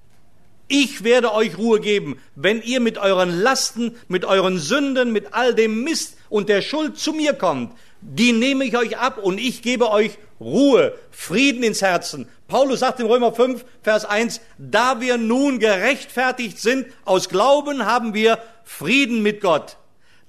Ich 0.67 1.03
werde 1.03 1.33
euch 1.33 1.57
Ruhe 1.57 1.79
geben, 1.79 2.19
wenn 2.35 2.61
ihr 2.61 2.79
mit 2.79 2.97
euren 2.97 3.29
Lasten, 3.41 3.95
mit 4.07 4.25
euren 4.25 4.57
Sünden, 4.57 5.11
mit 5.11 5.33
all 5.33 5.53
dem 5.53 5.83
Mist 5.83 6.17
und 6.29 6.49
der 6.49 6.61
Schuld 6.61 6.97
zu 6.97 7.13
mir 7.13 7.33
kommt. 7.33 7.73
Die 8.01 8.31
nehme 8.31 8.65
ich 8.65 8.75
euch 8.77 8.97
ab 8.97 9.19
und 9.21 9.39
ich 9.39 9.61
gebe 9.61 9.91
euch 9.91 10.17
Ruhe, 10.39 10.93
Frieden 11.11 11.63
ins 11.63 11.81
Herzen. 11.81 12.27
Paulus 12.47 12.79
sagt 12.79 12.99
in 12.99 13.05
Römer 13.05 13.33
5, 13.33 13.63
Vers 13.83 14.05
1, 14.05 14.41
da 14.57 15.01
wir 15.01 15.17
nun 15.17 15.59
gerechtfertigt 15.59 16.59
sind, 16.59 16.87
aus 17.05 17.29
Glauben 17.29 17.85
haben 17.85 18.13
wir 18.13 18.39
Frieden 18.63 19.21
mit 19.21 19.41
Gott. 19.41 19.77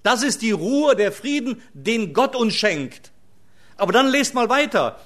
Das 0.02 0.22
ist 0.22 0.42
die 0.42 0.52
Ruhe, 0.52 0.94
der 0.96 1.12
Frieden, 1.12 1.60
den 1.72 2.12
Gott 2.12 2.36
uns 2.36 2.54
schenkt. 2.54 3.10
Aber 3.76 3.92
dann 3.92 4.08
lest 4.08 4.34
mal 4.34 4.48
weiter. 4.48 5.00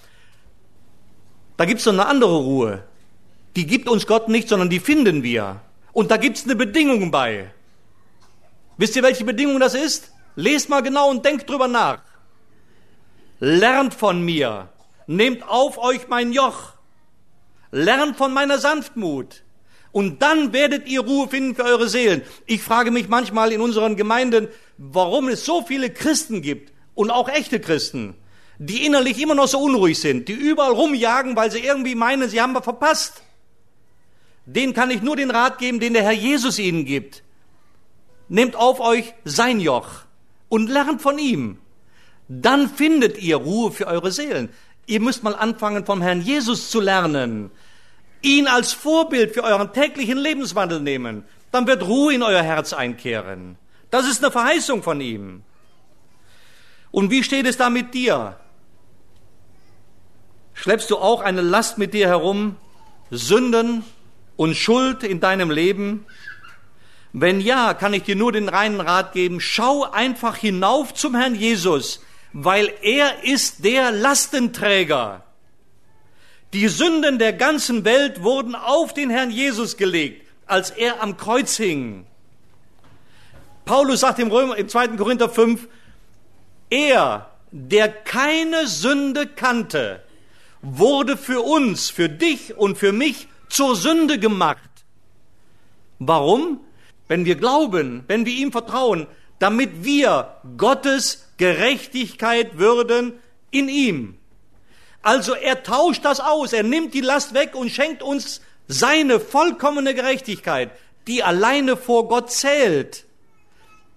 Da 1.56 1.64
gibt's 1.64 1.86
noch 1.86 1.92
eine 1.92 2.06
andere 2.06 2.36
Ruhe. 2.36 2.84
Die 3.60 3.66
gibt 3.66 3.90
uns 3.90 4.06
Gott 4.06 4.30
nicht, 4.30 4.48
sondern 4.48 4.70
die 4.70 4.80
finden 4.80 5.22
wir. 5.22 5.60
Und 5.92 6.10
da 6.10 6.16
gibt's 6.16 6.44
eine 6.44 6.56
Bedingung 6.56 7.10
bei. 7.10 7.52
Wisst 8.78 8.96
ihr, 8.96 9.02
welche 9.02 9.26
Bedingung 9.26 9.60
das 9.60 9.74
ist? 9.74 10.12
Lest 10.34 10.70
mal 10.70 10.80
genau 10.80 11.10
und 11.10 11.26
denkt 11.26 11.50
drüber 11.50 11.68
nach. 11.68 12.00
Lernt 13.38 13.92
von 13.92 14.24
mir. 14.24 14.70
Nehmt 15.06 15.46
auf 15.46 15.76
euch 15.76 16.08
mein 16.08 16.32
Joch. 16.32 16.72
Lernt 17.70 18.16
von 18.16 18.32
meiner 18.32 18.58
Sanftmut. 18.58 19.42
Und 19.92 20.22
dann 20.22 20.54
werdet 20.54 20.88
ihr 20.88 21.02
Ruhe 21.02 21.28
finden 21.28 21.54
für 21.54 21.64
eure 21.64 21.90
Seelen. 21.90 22.22
Ich 22.46 22.62
frage 22.62 22.90
mich 22.90 23.10
manchmal 23.10 23.52
in 23.52 23.60
unseren 23.60 23.94
Gemeinden, 23.94 24.48
warum 24.78 25.28
es 25.28 25.44
so 25.44 25.60
viele 25.60 25.90
Christen 25.90 26.40
gibt 26.40 26.72
und 26.94 27.10
auch 27.10 27.28
echte 27.28 27.60
Christen, 27.60 28.14
die 28.58 28.86
innerlich 28.86 29.20
immer 29.20 29.34
noch 29.34 29.48
so 29.48 29.60
unruhig 29.60 30.00
sind, 30.00 30.28
die 30.28 30.32
überall 30.32 30.72
rumjagen, 30.72 31.36
weil 31.36 31.50
sie 31.50 31.60
irgendwie 31.60 31.94
meinen, 31.94 32.26
sie 32.26 32.40
haben 32.40 32.54
was 32.54 32.64
verpasst 32.64 33.20
den 34.54 34.74
kann 34.74 34.90
ich 34.90 35.00
nur 35.00 35.14
den 35.14 35.30
Rat 35.30 35.58
geben, 35.58 35.78
den 35.78 35.92
der 35.92 36.02
Herr 36.02 36.12
Jesus 36.12 36.58
ihnen 36.58 36.84
gibt. 36.84 37.22
Nehmt 38.28 38.56
auf 38.56 38.80
euch 38.80 39.14
sein 39.24 39.60
Joch 39.60 39.88
und 40.48 40.68
lernt 40.68 41.00
von 41.02 41.18
ihm. 41.18 41.58
Dann 42.28 42.68
findet 42.68 43.18
ihr 43.22 43.36
Ruhe 43.36 43.70
für 43.70 43.86
eure 43.86 44.10
Seelen. 44.10 44.48
Ihr 44.86 45.00
müsst 45.00 45.22
mal 45.22 45.36
anfangen, 45.36 45.86
vom 45.86 46.02
Herrn 46.02 46.20
Jesus 46.20 46.70
zu 46.70 46.80
lernen. 46.80 47.50
Ihn 48.22 48.48
als 48.48 48.72
Vorbild 48.72 49.34
für 49.34 49.44
euren 49.44 49.72
täglichen 49.72 50.18
Lebenswandel 50.18 50.80
nehmen. 50.80 51.24
Dann 51.52 51.68
wird 51.68 51.86
Ruhe 51.86 52.14
in 52.14 52.22
euer 52.22 52.42
Herz 52.42 52.72
einkehren. 52.72 53.56
Das 53.90 54.08
ist 54.08 54.22
eine 54.22 54.32
Verheißung 54.32 54.82
von 54.82 55.00
ihm. 55.00 55.42
Und 56.90 57.10
wie 57.10 57.22
steht 57.22 57.46
es 57.46 57.56
da 57.56 57.70
mit 57.70 57.94
dir? 57.94 58.36
Schleppst 60.54 60.90
du 60.90 60.98
auch 60.98 61.20
eine 61.20 61.40
Last 61.40 61.78
mit 61.78 61.94
dir 61.94 62.08
herum? 62.08 62.56
Sünden, 63.10 63.84
und 64.36 64.56
Schuld 64.56 65.02
in 65.02 65.20
deinem 65.20 65.50
Leben? 65.50 66.06
Wenn 67.12 67.40
ja, 67.40 67.74
kann 67.74 67.92
ich 67.92 68.04
dir 68.04 68.16
nur 68.16 68.32
den 68.32 68.48
reinen 68.48 68.80
Rat 68.80 69.12
geben, 69.12 69.40
schau 69.40 69.90
einfach 69.90 70.36
hinauf 70.36 70.94
zum 70.94 71.14
Herrn 71.16 71.34
Jesus, 71.34 72.04
weil 72.32 72.72
er 72.82 73.24
ist 73.24 73.64
der 73.64 73.90
Lastenträger. 73.90 75.24
Die 76.52 76.68
Sünden 76.68 77.18
der 77.18 77.32
ganzen 77.32 77.84
Welt 77.84 78.22
wurden 78.22 78.54
auf 78.54 78.94
den 78.94 79.10
Herrn 79.10 79.30
Jesus 79.30 79.76
gelegt, 79.76 80.26
als 80.46 80.70
er 80.70 81.02
am 81.02 81.16
Kreuz 81.16 81.56
hing. 81.56 82.06
Paulus 83.64 84.00
sagt 84.00 84.18
im, 84.18 84.30
Römer, 84.30 84.56
im 84.56 84.68
2. 84.68 84.88
Korinther 84.88 85.28
5, 85.28 85.68
er, 86.70 87.30
der 87.52 87.88
keine 87.88 88.66
Sünde 88.66 89.26
kannte, 89.26 90.02
wurde 90.62 91.16
für 91.16 91.40
uns, 91.40 91.90
für 91.90 92.08
dich 92.08 92.56
und 92.56 92.78
für 92.78 92.92
mich 92.92 93.28
zur 93.50 93.76
Sünde 93.76 94.18
gemacht. 94.18 94.70
Warum? 95.98 96.60
Wenn 97.08 97.24
wir 97.24 97.34
glauben, 97.34 98.04
wenn 98.06 98.24
wir 98.24 98.32
ihm 98.32 98.52
vertrauen, 98.52 99.06
damit 99.38 99.84
wir 99.84 100.36
Gottes 100.56 101.28
Gerechtigkeit 101.36 102.58
würden 102.58 103.14
in 103.50 103.68
ihm. 103.68 104.18
Also 105.02 105.34
er 105.34 105.62
tauscht 105.62 106.04
das 106.04 106.20
aus, 106.20 106.52
er 106.52 106.62
nimmt 106.62 106.94
die 106.94 107.00
Last 107.00 107.34
weg 107.34 107.54
und 107.54 107.70
schenkt 107.70 108.02
uns 108.02 108.42
seine 108.68 109.18
vollkommene 109.18 109.94
Gerechtigkeit, 109.94 110.70
die 111.06 111.22
alleine 111.22 111.76
vor 111.76 112.08
Gott 112.08 112.30
zählt. 112.30 113.06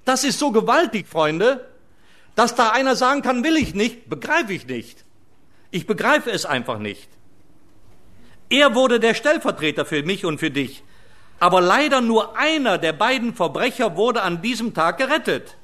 Das 0.05 0.23
ist 0.23 0.39
so 0.39 0.51
gewaltig, 0.51 1.07
Freunde, 1.07 1.69
dass 2.35 2.55
da 2.55 2.69
einer 2.69 2.95
sagen 2.95 3.21
kann, 3.21 3.43
will 3.43 3.57
ich 3.57 3.75
nicht, 3.75 4.09
begreife 4.09 4.53
ich 4.53 4.65
nicht. 4.65 5.03
Ich 5.71 5.85
begreife 5.85 6.31
es 6.31 6.45
einfach 6.45 6.79
nicht. 6.79 7.09
Er 8.53 8.75
wurde 8.75 8.99
der 8.99 9.15
Stellvertreter 9.15 9.83
für 9.83 10.03
mich 10.03 10.25
und 10.25 10.37
für 10.37 10.51
dich. 10.51 10.83
Aber 11.39 11.59
leider 11.59 12.01
nur 12.01 12.37
einer 12.37 12.77
der 12.77 12.93
beiden 12.93 13.33
Verbrecher 13.33 13.97
wurde 13.97 14.21
an 14.21 14.43
diesem 14.43 14.75
Tag 14.75 14.99
gerettet. 14.99 15.57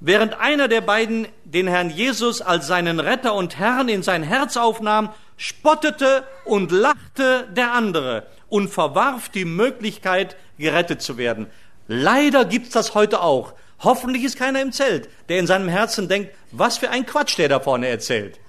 Während 0.00 0.34
einer 0.40 0.66
der 0.66 0.80
beiden 0.80 1.28
den 1.44 1.68
Herrn 1.68 1.90
Jesus 1.90 2.42
als 2.42 2.66
seinen 2.66 2.98
Retter 2.98 3.34
und 3.34 3.60
Herrn 3.60 3.88
in 3.88 4.02
sein 4.02 4.24
Herz 4.24 4.56
aufnahm, 4.56 5.10
spottete 5.36 6.24
und 6.44 6.72
lachte 6.72 7.46
der 7.52 7.72
andere 7.72 8.26
und 8.48 8.68
verwarf 8.68 9.28
die 9.28 9.44
Möglichkeit, 9.44 10.34
gerettet 10.58 11.00
zu 11.00 11.18
werden. 11.18 11.46
Leider 11.86 12.44
gibt's 12.44 12.70
das 12.70 12.96
heute 12.96 13.20
auch. 13.20 13.54
Hoffentlich 13.78 14.24
ist 14.24 14.36
keiner 14.36 14.60
im 14.60 14.72
Zelt, 14.72 15.08
der 15.28 15.38
in 15.38 15.46
seinem 15.46 15.68
Herzen 15.68 16.08
denkt, 16.08 16.34
was 16.50 16.78
für 16.78 16.90
ein 16.90 17.06
Quatsch 17.06 17.38
der 17.38 17.48
da 17.48 17.60
vorne 17.60 17.86
erzählt. 17.86 18.40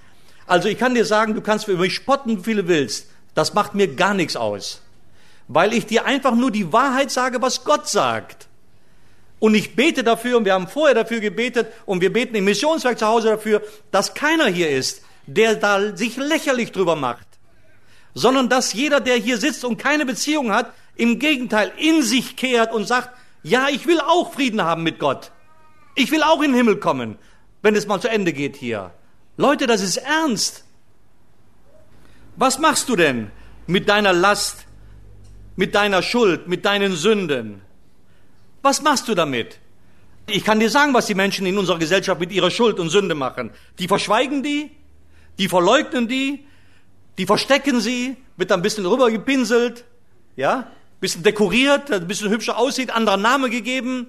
Also 0.48 0.70
ich 0.70 0.80
kann 0.80 0.96
dir 0.96 1.06
sagen, 1.06 1.36
du 1.36 1.42
kannst 1.42 1.68
über 1.68 1.82
mich 1.84 1.94
spotten, 1.94 2.40
wie 2.40 2.44
viel 2.44 2.56
du 2.64 2.68
willst. 2.68 3.12
Das 3.40 3.54
macht 3.54 3.74
mir 3.74 3.96
gar 3.96 4.14
nichts 4.14 4.36
aus 4.36 4.82
weil 5.50 5.74
ich 5.74 5.88
dir 5.88 6.06
einfach 6.06 6.36
nur 6.36 6.52
die 6.52 6.72
Wahrheit 6.72 7.12
sage, 7.12 7.42
was 7.42 7.66
Gott 7.66 7.90
sagt. 7.90 8.48
Und 9.40 9.56
ich 9.56 9.76
bete 9.76 10.04
dafür, 10.04 10.38
und 10.38 10.46
wir 10.46 10.54
haben 10.54 10.68
vorher 10.68 10.94
dafür 10.94 11.20
gebetet, 11.20 11.68
und 11.86 12.02
wir 12.02 12.14
beten 12.14 12.36
im 12.36 12.46
Missionswerk 12.46 13.00
zu 13.00 13.08
Hause 13.08 13.30
dafür, 13.30 13.64
dass 13.92 14.14
keiner 14.14 14.46
hier 14.46 14.70
ist, 14.70 15.02
der 15.26 15.56
da 15.56 15.98
sich 15.98 16.18
lächerlich 16.18 16.72
drüber 16.72 16.96
macht, 16.96 17.26
sondern 18.14 18.48
dass 18.48 18.74
jeder, 18.74 19.00
der 19.00 19.16
hier 19.16 19.38
sitzt 19.38 19.66
und 19.66 19.78
keine 19.78 20.06
Beziehung 20.06 20.52
hat, 20.52 20.72
im 20.96 21.18
Gegenteil 21.18 21.72
in 21.78 22.04
sich 22.04 22.36
kehrt 22.36 22.72
und 22.72 22.88
sagt, 22.88 23.10
ja, 23.42 23.70
ich 23.70 23.88
will 23.88 24.00
auch 24.02 24.34
Frieden 24.34 24.62
haben 24.62 24.84
mit 24.84 25.00
Gott. 25.00 25.32
Ich 25.96 26.12
will 26.12 26.22
auch 26.22 26.42
in 26.44 26.52
den 26.52 26.56
Himmel 26.56 26.78
kommen, 26.78 27.18
wenn 27.64 27.76
es 27.76 27.88
mal 27.88 28.00
zu 28.00 28.10
Ende 28.10 28.34
geht 28.34 28.56
hier. 28.56 28.92
Leute, 29.36 29.66
das 29.66 29.82
ist 29.82 29.98
ernst. 29.98 30.64
Was 32.40 32.58
machst 32.58 32.90
du 32.90 32.96
denn 32.96 33.32
mit 33.70 33.88
deiner 33.88 34.14
Last, 34.14 34.66
mit 35.56 35.76
deiner 35.76 36.02
Schuld, 36.02 36.48
mit 36.48 36.66
deinen 36.66 36.96
Sünden. 36.96 37.62
Was 38.64 38.82
machst 38.82 39.08
du 39.08 39.14
damit? 39.14 39.60
Ich 40.26 40.44
kann 40.44 40.60
dir 40.60 40.70
sagen, 40.70 40.94
was 40.94 41.06
die 41.06 41.16
Menschen 41.16 41.46
in 41.46 41.58
unserer 41.58 41.78
Gesellschaft 41.78 42.20
mit 42.20 42.32
ihrer 42.32 42.50
Schuld 42.50 42.80
und 42.80 42.90
Sünde 42.90 43.14
machen. 43.14 43.52
Die 43.78 43.88
verschweigen 43.88 44.42
die, 44.42 44.72
die 45.38 45.50
verleugnen 45.50 46.08
die, 46.08 46.46
die 47.18 47.26
verstecken 47.26 47.80
sie, 47.80 48.18
wird 48.38 48.52
ein 48.52 48.62
bisschen 48.62 48.86
rübergepinselt, 48.86 49.84
ja, 50.36 50.72
bisschen 51.00 51.24
dekoriert, 51.24 51.92
ein 51.92 52.08
bisschen 52.08 52.30
hübscher 52.30 52.58
aussieht, 52.58 52.90
anderer 52.90 53.18
Name 53.18 53.50
gegeben. 53.50 54.08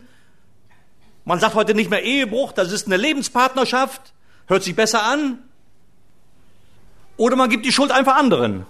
Man 1.25 1.39
sagt 1.39 1.55
heute 1.55 1.75
nicht 1.75 1.91
mehr 1.91 2.03
Ehebruch, 2.03 2.53
das 2.53 2.73
ist 2.73 2.87
eine 2.87 2.97
Lebenspartnerschaft, 2.97 4.15
hört 4.47 4.63
sich 4.63 4.77
besser 4.77 5.03
an. 5.03 5.41
Oder 7.21 7.37
man 7.37 7.51
gibt 7.51 7.67
die 7.67 7.73
Schuld 7.73 7.91
einfach 7.91 8.17
anderen. 8.17 8.65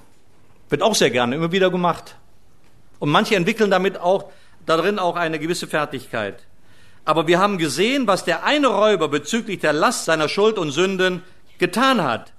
Wird 0.70 0.82
auch 0.82 0.96
sehr 0.96 1.10
gerne 1.12 1.36
immer 1.36 1.52
wieder 1.52 1.70
gemacht. 1.70 2.16
Und 2.98 3.08
manche 3.08 3.36
entwickeln 3.36 3.70
damit 3.70 3.96
auch 3.96 4.24
darin 4.66 4.98
auch 4.98 5.14
eine 5.14 5.38
gewisse 5.38 5.68
Fertigkeit. 5.68 6.42
Aber 7.04 7.28
wir 7.28 7.38
haben 7.38 7.58
gesehen, 7.58 8.08
was 8.08 8.24
der 8.24 8.42
eine 8.42 8.66
Räuber 8.66 9.06
bezüglich 9.06 9.60
der 9.60 9.72
Last 9.72 10.04
seiner 10.04 10.28
Schuld 10.28 10.58
und 10.58 10.72
Sünden 10.72 11.22
getan 11.58 12.02
hat. 12.02 12.32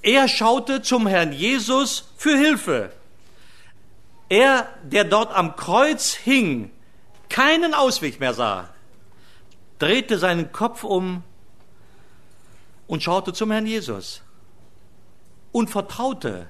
Er 0.00 0.26
schaute 0.26 0.80
zum 0.80 1.06
Herrn 1.06 1.32
Jesus 1.32 2.14
für 2.16 2.34
Hilfe. 2.34 2.90
Er, 4.30 4.68
der 4.84 5.04
dort 5.04 5.36
am 5.36 5.54
Kreuz 5.54 6.14
hing, 6.14 6.70
keinen 7.28 7.74
Ausweg 7.74 8.20
mehr 8.20 8.32
sah, 8.32 8.70
drehte 9.78 10.16
seinen 10.16 10.50
Kopf 10.50 10.82
um 10.82 11.22
und 12.86 13.02
schaute 13.02 13.34
zum 13.34 13.50
Herrn 13.50 13.66
Jesus 13.66 14.22
und 15.52 15.70
vertraute 15.70 16.46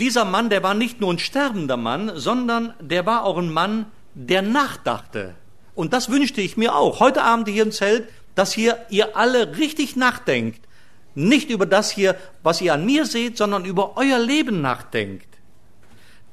dieser 0.00 0.24
Mann, 0.24 0.48
der 0.48 0.62
war 0.62 0.72
nicht 0.72 1.00
nur 1.00 1.12
ein 1.12 1.18
sterbender 1.18 1.76
Mann, 1.76 2.12
sondern 2.14 2.72
der 2.80 3.04
war 3.04 3.24
auch 3.24 3.36
ein 3.36 3.52
Mann, 3.52 3.84
der 4.14 4.40
nachdachte. 4.40 5.34
Und 5.74 5.92
das 5.92 6.10
wünschte 6.10 6.40
ich 6.40 6.56
mir 6.56 6.74
auch. 6.74 7.00
Heute 7.00 7.22
Abend 7.22 7.48
hier 7.48 7.62
im 7.62 7.70
Zelt, 7.70 8.08
dass 8.34 8.52
hier 8.52 8.78
ihr 8.88 9.16
alle 9.16 9.58
richtig 9.58 9.96
nachdenkt. 9.96 10.66
Nicht 11.14 11.50
über 11.50 11.66
das 11.66 11.90
hier, 11.90 12.16
was 12.42 12.62
ihr 12.62 12.72
an 12.72 12.86
mir 12.86 13.04
seht, 13.04 13.36
sondern 13.36 13.66
über 13.66 13.98
euer 13.98 14.18
Leben 14.18 14.62
nachdenkt. 14.62 15.28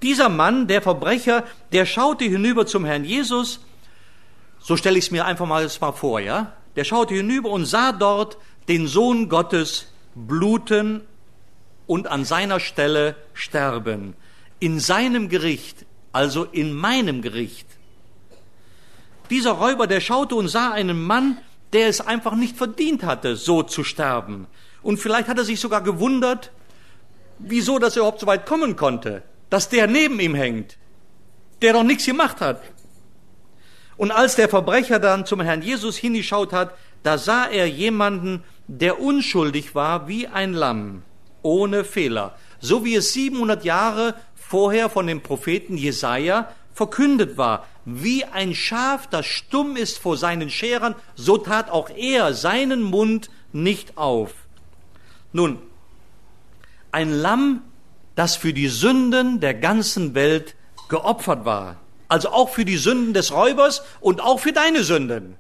Dieser 0.02 0.30
Mann, 0.30 0.68
der 0.68 0.82
Verbrecher, 0.82 1.44
der 1.74 1.86
schaute 1.86 2.24
hinüber 2.24 2.66
zum 2.68 2.86
Herrn 2.86 3.04
Jesus, 3.04 3.60
so 4.60 4.78
stelle 4.78 4.98
ich 4.98 5.06
es 5.06 5.12
mir 5.12 5.26
einfach 5.26 5.46
mal, 5.46 5.70
mal 5.82 5.92
vor, 5.92 6.20
ja? 6.22 6.54
Der 6.78 6.86
schaute 6.86 7.16
hinüber 7.16 7.50
und 7.50 7.66
sah 7.66 7.92
dort 7.92 8.38
den 8.70 8.88
Sohn 8.88 9.28
Gottes 9.28 9.88
bluten 10.26 11.02
und 11.86 12.08
an 12.08 12.26
seiner 12.26 12.60
Stelle 12.60 13.16
sterben. 13.34 14.16
In 14.60 14.80
seinem 14.80 15.30
Gericht, 15.30 15.86
also 16.12 16.44
in 16.44 16.74
meinem 16.74 17.22
Gericht. 17.22 17.68
Dieser 19.30 19.52
Räuber, 19.52 19.88
der 19.88 20.00
schaute 20.00 20.36
und 20.36 20.48
sah 20.48 20.72
einen 20.72 21.02
Mann, 21.02 21.38
der 21.74 21.88
es 21.88 22.02
einfach 22.02 22.36
nicht 22.36 22.58
verdient 22.58 23.04
hatte, 23.04 23.36
so 23.36 23.62
zu 23.62 23.84
sterben. 23.84 24.48
Und 24.82 25.00
vielleicht 25.00 25.28
hat 25.28 25.38
er 25.38 25.44
sich 25.44 25.60
sogar 25.60 25.82
gewundert, 25.82 26.52
wieso 27.40 27.78
das 27.78 27.96
überhaupt 27.96 28.22
so 28.22 28.28
weit 28.28 28.46
kommen 28.46 28.76
konnte, 28.76 29.24
dass 29.50 29.70
der 29.70 29.88
neben 29.88 30.20
ihm 30.20 30.34
hängt, 30.34 30.78
der 31.62 31.74
doch 31.74 31.84
nichts 31.84 32.06
gemacht 32.06 32.42
hat. 32.42 32.62
Und 33.98 34.12
als 34.12 34.36
der 34.36 34.48
Verbrecher 34.48 35.00
dann 35.00 35.26
zum 35.26 35.42
Herrn 35.42 35.62
Jesus 35.62 35.98
hingeschaut 35.98 36.54
hat, 36.54 36.74
da 37.04 37.18
sah 37.18 37.46
er 37.46 37.68
jemanden, 37.68 38.44
der 38.68 39.00
unschuldig 39.00 39.76
war 39.76 40.08
wie 40.08 40.28
ein 40.28 40.54
Lamm 40.54 41.04
ohne 41.42 41.84
Fehler. 41.84 42.36
So 42.60 42.84
wie 42.84 42.96
es 42.96 43.14
700 43.14 43.64
Jahre 43.64 44.16
vorher 44.36 44.90
von 44.90 45.08
dem 45.08 45.22
Propheten 45.22 45.78
Jesaja 45.78 46.52
verkündet 46.74 47.38
war. 47.38 47.66
Wie 47.86 48.26
ein 48.26 48.54
Schaf, 48.54 49.08
das 49.08 49.26
stumm 49.26 49.78
ist 49.78 49.98
vor 49.98 50.18
seinen 50.18 50.50
Scherern, 50.50 50.96
so 51.16 51.38
tat 51.38 51.70
auch 51.70 51.90
er 51.90 52.34
seinen 52.34 52.84
Mund 52.84 53.30
nicht 53.54 53.98
auf. 53.98 54.34
Nun, 55.32 55.60
ein 56.92 57.12
Lamm, 57.12 57.62
das 58.16 58.36
für 58.36 58.54
die 58.54 58.68
Sünden 58.68 59.40
der 59.40 59.54
ganzen 59.54 60.16
Welt 60.16 60.56
geopfert 60.90 61.46
war. 61.46 61.78
Also 62.08 62.30
auch 62.30 62.50
für 62.50 62.66
die 62.66 62.78
Sünden 62.78 63.14
des 63.14 63.32
Räubers 63.32 63.84
und 64.00 64.22
auch 64.22 64.40
für 64.40 64.54
deine 64.54 64.84
Sünden. 64.84 65.38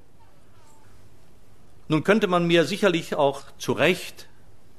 Nun 1.87 2.03
könnte 2.03 2.27
man 2.27 2.45
mir 2.45 2.65
sicherlich 2.65 3.15
auch 3.15 3.43
zu 3.57 3.71
Recht 3.71 4.27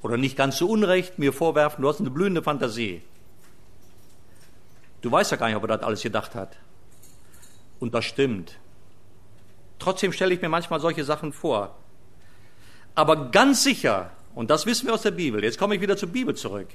oder 0.01 0.17
nicht 0.17 0.37
ganz 0.37 0.57
so 0.57 0.69
unrecht 0.69 1.19
mir 1.19 1.33
vorwerfen, 1.33 1.81
du 1.81 1.89
hast 1.89 1.99
eine 1.99 2.11
blühende 2.11 2.43
Fantasie. 2.43 3.01
Du 5.01 5.11
weißt 5.11 5.31
ja 5.31 5.37
gar 5.37 5.47
nicht, 5.47 5.55
ob 5.55 5.63
er 5.63 5.77
das 5.77 5.83
alles 5.83 6.01
gedacht 6.01 6.35
hat. 6.35 6.57
Und 7.79 7.93
das 7.93 8.05
stimmt. 8.05 8.57
Trotzdem 9.79 10.11
stelle 10.11 10.33
ich 10.33 10.41
mir 10.41 10.49
manchmal 10.49 10.81
solche 10.81 11.05
Sachen 11.05 11.31
vor. 11.31 11.75
Aber 12.95 13.31
ganz 13.31 13.63
sicher, 13.63 14.11
und 14.35 14.49
das 14.49 14.65
wissen 14.65 14.87
wir 14.87 14.93
aus 14.93 15.03
der 15.03 15.11
Bibel, 15.11 15.43
jetzt 15.43 15.57
komme 15.57 15.75
ich 15.75 15.81
wieder 15.81 15.95
zur 15.95 16.09
Bibel 16.09 16.35
zurück, 16.35 16.67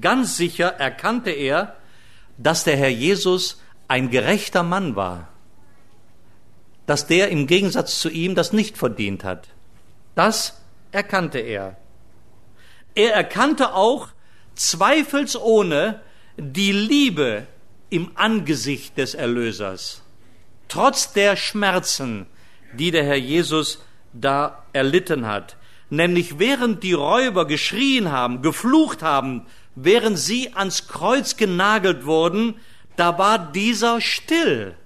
ganz 0.00 0.36
sicher 0.36 0.68
erkannte 0.68 1.30
er, 1.30 1.76
dass 2.36 2.64
der 2.64 2.76
Herr 2.76 2.90
Jesus 2.90 3.60
ein 3.88 4.10
gerechter 4.10 4.62
Mann 4.62 4.94
war, 4.94 5.28
dass 6.86 7.06
der 7.06 7.30
im 7.30 7.46
Gegensatz 7.46 7.98
zu 8.00 8.10
ihm 8.10 8.34
das 8.34 8.52
nicht 8.52 8.76
verdient 8.76 9.24
hat. 9.24 9.48
Das 10.14 10.60
erkannte 10.92 11.38
er. 11.38 11.76
Er 12.94 13.14
erkannte 13.14 13.74
auch 13.74 14.08
zweifelsohne 14.54 16.00
die 16.36 16.72
Liebe 16.72 17.46
im 17.88 18.12
Angesicht 18.14 18.96
des 18.98 19.14
Erlösers, 19.14 20.02
trotz 20.68 21.12
der 21.12 21.36
Schmerzen, 21.36 22.26
die 22.72 22.90
der 22.90 23.04
Herr 23.04 23.16
Jesus 23.16 23.82
da 24.12 24.64
erlitten 24.72 25.26
hat. 25.26 25.56
Nämlich 25.88 26.38
während 26.38 26.82
die 26.82 26.92
Räuber 26.92 27.46
geschrien 27.46 28.12
haben, 28.12 28.42
geflucht 28.42 29.02
haben, 29.02 29.46
während 29.74 30.18
sie 30.18 30.52
ans 30.54 30.86
Kreuz 30.86 31.36
genagelt 31.36 32.06
wurden, 32.06 32.54
da 32.96 33.18
war 33.18 33.38
dieser 33.38 34.00
still. 34.00 34.76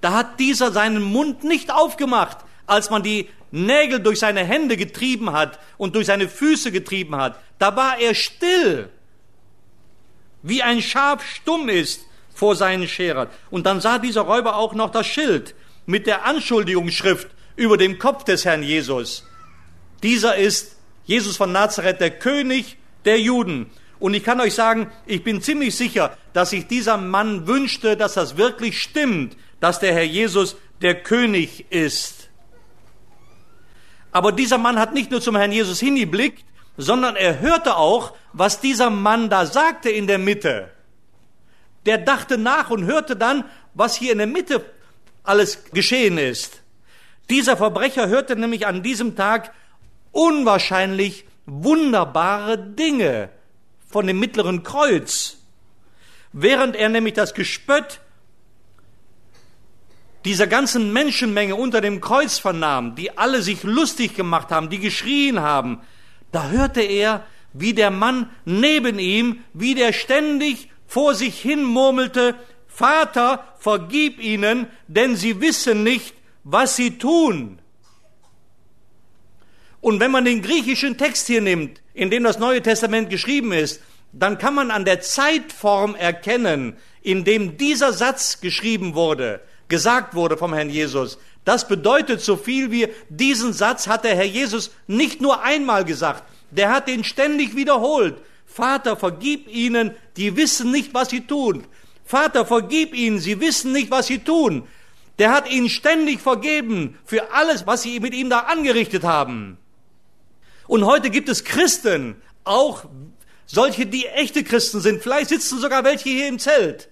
Da 0.00 0.12
hat 0.12 0.40
dieser 0.40 0.72
seinen 0.72 1.02
Mund 1.02 1.44
nicht 1.44 1.70
aufgemacht, 1.70 2.38
als 2.70 2.90
man 2.90 3.02
die 3.02 3.28
Nägel 3.50 4.00
durch 4.00 4.20
seine 4.20 4.44
Hände 4.44 4.76
getrieben 4.76 5.32
hat 5.32 5.58
und 5.76 5.94
durch 5.94 6.06
seine 6.06 6.28
Füße 6.28 6.70
getrieben 6.70 7.16
hat, 7.16 7.36
da 7.58 7.74
war 7.76 7.98
er 7.98 8.14
still, 8.14 8.88
wie 10.42 10.62
ein 10.62 10.80
Schaf 10.80 11.24
stumm 11.26 11.68
ist 11.68 12.06
vor 12.32 12.54
seinen 12.56 12.88
Scherern. 12.88 13.28
Und 13.50 13.66
dann 13.66 13.80
sah 13.80 13.98
dieser 13.98 14.22
Räuber 14.22 14.56
auch 14.56 14.72
noch 14.74 14.90
das 14.90 15.06
Schild 15.06 15.54
mit 15.84 16.06
der 16.06 16.24
Anschuldigungsschrift 16.24 17.28
über 17.56 17.76
dem 17.76 17.98
Kopf 17.98 18.24
des 18.24 18.44
Herrn 18.44 18.62
Jesus. 18.62 19.26
Dieser 20.02 20.36
ist 20.36 20.76
Jesus 21.04 21.36
von 21.36 21.52
Nazareth, 21.52 22.00
der 22.00 22.10
König 22.10 22.78
der 23.04 23.20
Juden. 23.20 23.70
Und 23.98 24.14
ich 24.14 24.24
kann 24.24 24.40
euch 24.40 24.54
sagen, 24.54 24.90
ich 25.04 25.24
bin 25.24 25.42
ziemlich 25.42 25.74
sicher, 25.76 26.16
dass 26.32 26.50
sich 26.50 26.66
dieser 26.68 26.96
Mann 26.96 27.46
wünschte, 27.46 27.96
dass 27.96 28.14
das 28.14 28.36
wirklich 28.36 28.80
stimmt, 28.80 29.36
dass 29.58 29.80
der 29.80 29.92
Herr 29.92 30.04
Jesus 30.04 30.56
der 30.80 30.94
König 31.02 31.66
ist. 31.70 32.29
Aber 34.12 34.32
dieser 34.32 34.58
Mann 34.58 34.78
hat 34.78 34.92
nicht 34.92 35.10
nur 35.10 35.20
zum 35.20 35.36
Herrn 35.36 35.52
Jesus 35.52 35.80
der 41.86 41.98
dachte 41.98 42.38
nach 42.38 42.70
und 42.70 42.84
hörte 42.84 43.16
dann, 43.16 43.44
was 43.74 43.96
hier 43.96 44.12
in 44.12 44.18
der 44.18 44.26
Mitte 44.26 44.64
alles 45.22 45.64
geschehen 45.72 46.18
ist. 46.18 46.62
Dieser 47.28 47.56
Verbrecher 47.56 48.08
hörte 48.08 48.36
nämlich 48.36 48.66
an 48.66 48.82
diesem 48.82 49.14
Tag 49.16 49.52
unwahrscheinlich 50.12 51.24
wunderbare 51.46 52.58
Dinge 52.58 53.30
von 53.88 54.06
dem 54.06 54.18
mittleren 54.18 54.62
Kreuz. 54.62 55.38
Während 56.32 56.76
er 56.76 56.88
nämlich 56.88 57.14
das 57.14 57.34
Gespött 57.34 58.00
dieser 60.24 60.46
ganzen 60.46 60.92
Menschenmenge 60.92 61.54
unter 61.54 61.80
dem 61.80 62.00
Kreuz 62.00 62.38
vernahm, 62.38 62.94
die 62.94 63.16
alle 63.16 63.42
sich 63.42 63.62
lustig 63.62 64.14
gemacht 64.14 64.50
haben, 64.50 64.68
die 64.68 64.78
geschrien 64.78 65.40
haben, 65.40 65.80
da 66.32 66.48
hörte 66.48 66.82
er, 66.82 67.24
wie 67.52 67.74
der 67.74 67.90
Mann 67.90 68.30
neben 68.44 68.98
ihm, 68.98 69.42
wie 69.52 69.74
der 69.74 69.92
ständig 69.92 70.68
vor 70.86 71.14
sich 71.14 71.40
hin 71.40 71.64
murmelte, 71.64 72.34
Vater, 72.68 73.44
vergib 73.58 74.20
ihnen, 74.22 74.66
denn 74.86 75.16
sie 75.16 75.40
wissen 75.40 75.82
nicht, 75.82 76.14
was 76.44 76.76
sie 76.76 76.98
tun. 76.98 77.58
Und 79.80 80.00
wenn 80.00 80.10
man 80.10 80.24
den 80.24 80.42
griechischen 80.42 80.96
Text 80.96 81.26
hier 81.26 81.40
nimmt, 81.40 81.80
in 81.94 82.10
dem 82.10 82.22
das 82.22 82.38
Neue 82.38 82.62
Testament 82.62 83.10
geschrieben 83.10 83.52
ist, 83.52 83.82
dann 84.12 84.38
kann 84.38 84.54
man 84.54 84.70
an 84.70 84.84
der 84.84 85.00
Zeitform 85.00 85.94
erkennen, 85.94 86.76
in 87.02 87.24
dem 87.24 87.56
dieser 87.56 87.92
Satz 87.92 88.40
geschrieben 88.40 88.94
wurde, 88.94 89.40
gesagt 89.70 90.14
wurde 90.14 90.36
vom 90.36 90.52
Herrn 90.52 90.68
Jesus. 90.68 91.18
Das 91.46 91.66
bedeutet 91.66 92.20
so 92.20 92.36
viel 92.36 92.70
wie 92.70 92.88
diesen 93.08 93.54
Satz 93.54 93.86
hat 93.86 94.04
der 94.04 94.14
Herr 94.14 94.26
Jesus 94.26 94.70
nicht 94.86 95.22
nur 95.22 95.42
einmal 95.42 95.86
gesagt, 95.86 96.24
der 96.50 96.70
hat 96.70 96.88
ihn 96.88 97.04
ständig 97.04 97.56
wiederholt. 97.56 98.20
Vater, 98.44 98.96
vergib 98.96 99.48
ihnen, 99.48 99.92
die 100.16 100.36
wissen 100.36 100.70
nicht, 100.70 100.92
was 100.92 101.10
sie 101.10 101.22
tun. 101.22 101.64
Vater, 102.04 102.44
vergib 102.44 102.94
ihnen, 102.94 103.20
sie 103.20 103.40
wissen 103.40 103.72
nicht, 103.72 103.90
was 103.90 104.08
sie 104.08 104.18
tun. 104.18 104.64
Der 105.18 105.30
hat 105.32 105.50
ihnen 105.50 105.68
ständig 105.68 106.20
vergeben 106.20 106.98
für 107.04 107.32
alles, 107.32 107.66
was 107.66 107.82
sie 107.82 108.00
mit 108.00 108.14
ihm 108.14 108.28
da 108.28 108.40
angerichtet 108.40 109.04
haben. 109.04 109.58
Und 110.66 110.84
heute 110.84 111.10
gibt 111.10 111.28
es 111.28 111.44
Christen, 111.44 112.16
auch 112.44 112.84
solche, 113.46 113.86
die 113.86 114.06
echte 114.06 114.44
Christen 114.44 114.80
sind. 114.80 115.02
Vielleicht 115.02 115.28
sitzen 115.28 115.58
sogar 115.58 115.84
welche 115.84 116.08
hier 116.08 116.28
im 116.28 116.38
Zelt, 116.38 116.88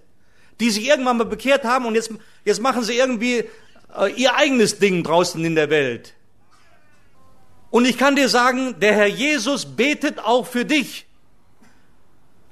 die 0.60 0.70
sich 0.70 0.86
irgendwann 0.86 1.16
mal 1.16 1.24
bekehrt 1.24 1.64
haben 1.64 1.86
und 1.86 1.94
jetzt, 1.94 2.10
jetzt 2.48 2.60
machen 2.60 2.82
sie 2.82 2.96
irgendwie 2.96 3.44
äh, 3.96 4.12
ihr 4.16 4.34
eigenes 4.34 4.78
Ding 4.78 5.04
draußen 5.04 5.44
in 5.44 5.54
der 5.54 5.70
Welt. 5.70 6.14
Und 7.70 7.84
ich 7.84 7.98
kann 7.98 8.16
dir 8.16 8.28
sagen, 8.28 8.80
der 8.80 8.94
Herr 8.94 9.06
Jesus 9.06 9.64
betet 9.76 10.18
auch 10.18 10.46
für 10.46 10.64
dich. 10.64 11.06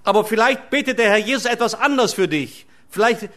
Aber 0.04 0.24
vielleicht 0.24 0.70
betet 0.70 0.98
der 0.98 1.10
Herr 1.10 1.18
Jesus 1.18 1.46
etwas 1.46 1.74
anders 1.74 2.14
für 2.14 2.28
dich. 2.28 2.66
Vielleicht 2.88 3.28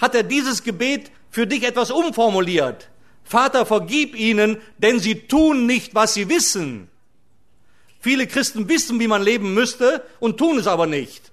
hat 0.00 0.14
er 0.14 0.22
dieses 0.22 0.62
Gebet 0.62 1.10
für 1.30 1.46
dich 1.46 1.64
etwas 1.64 1.90
umformuliert. 1.90 2.88
Vater, 3.24 3.66
vergib 3.66 4.14
ihnen, 4.14 4.58
denn 4.78 5.00
sie 5.00 5.26
tun 5.26 5.66
nicht, 5.66 5.94
was 5.94 6.14
sie 6.14 6.28
wissen. 6.28 6.88
Viele 8.00 8.26
Christen 8.26 8.68
wissen, 8.68 9.00
wie 9.00 9.08
man 9.08 9.22
leben 9.22 9.54
müsste 9.54 10.04
und 10.20 10.36
tun 10.36 10.58
es 10.58 10.66
aber 10.66 10.86
nicht. 10.86 11.32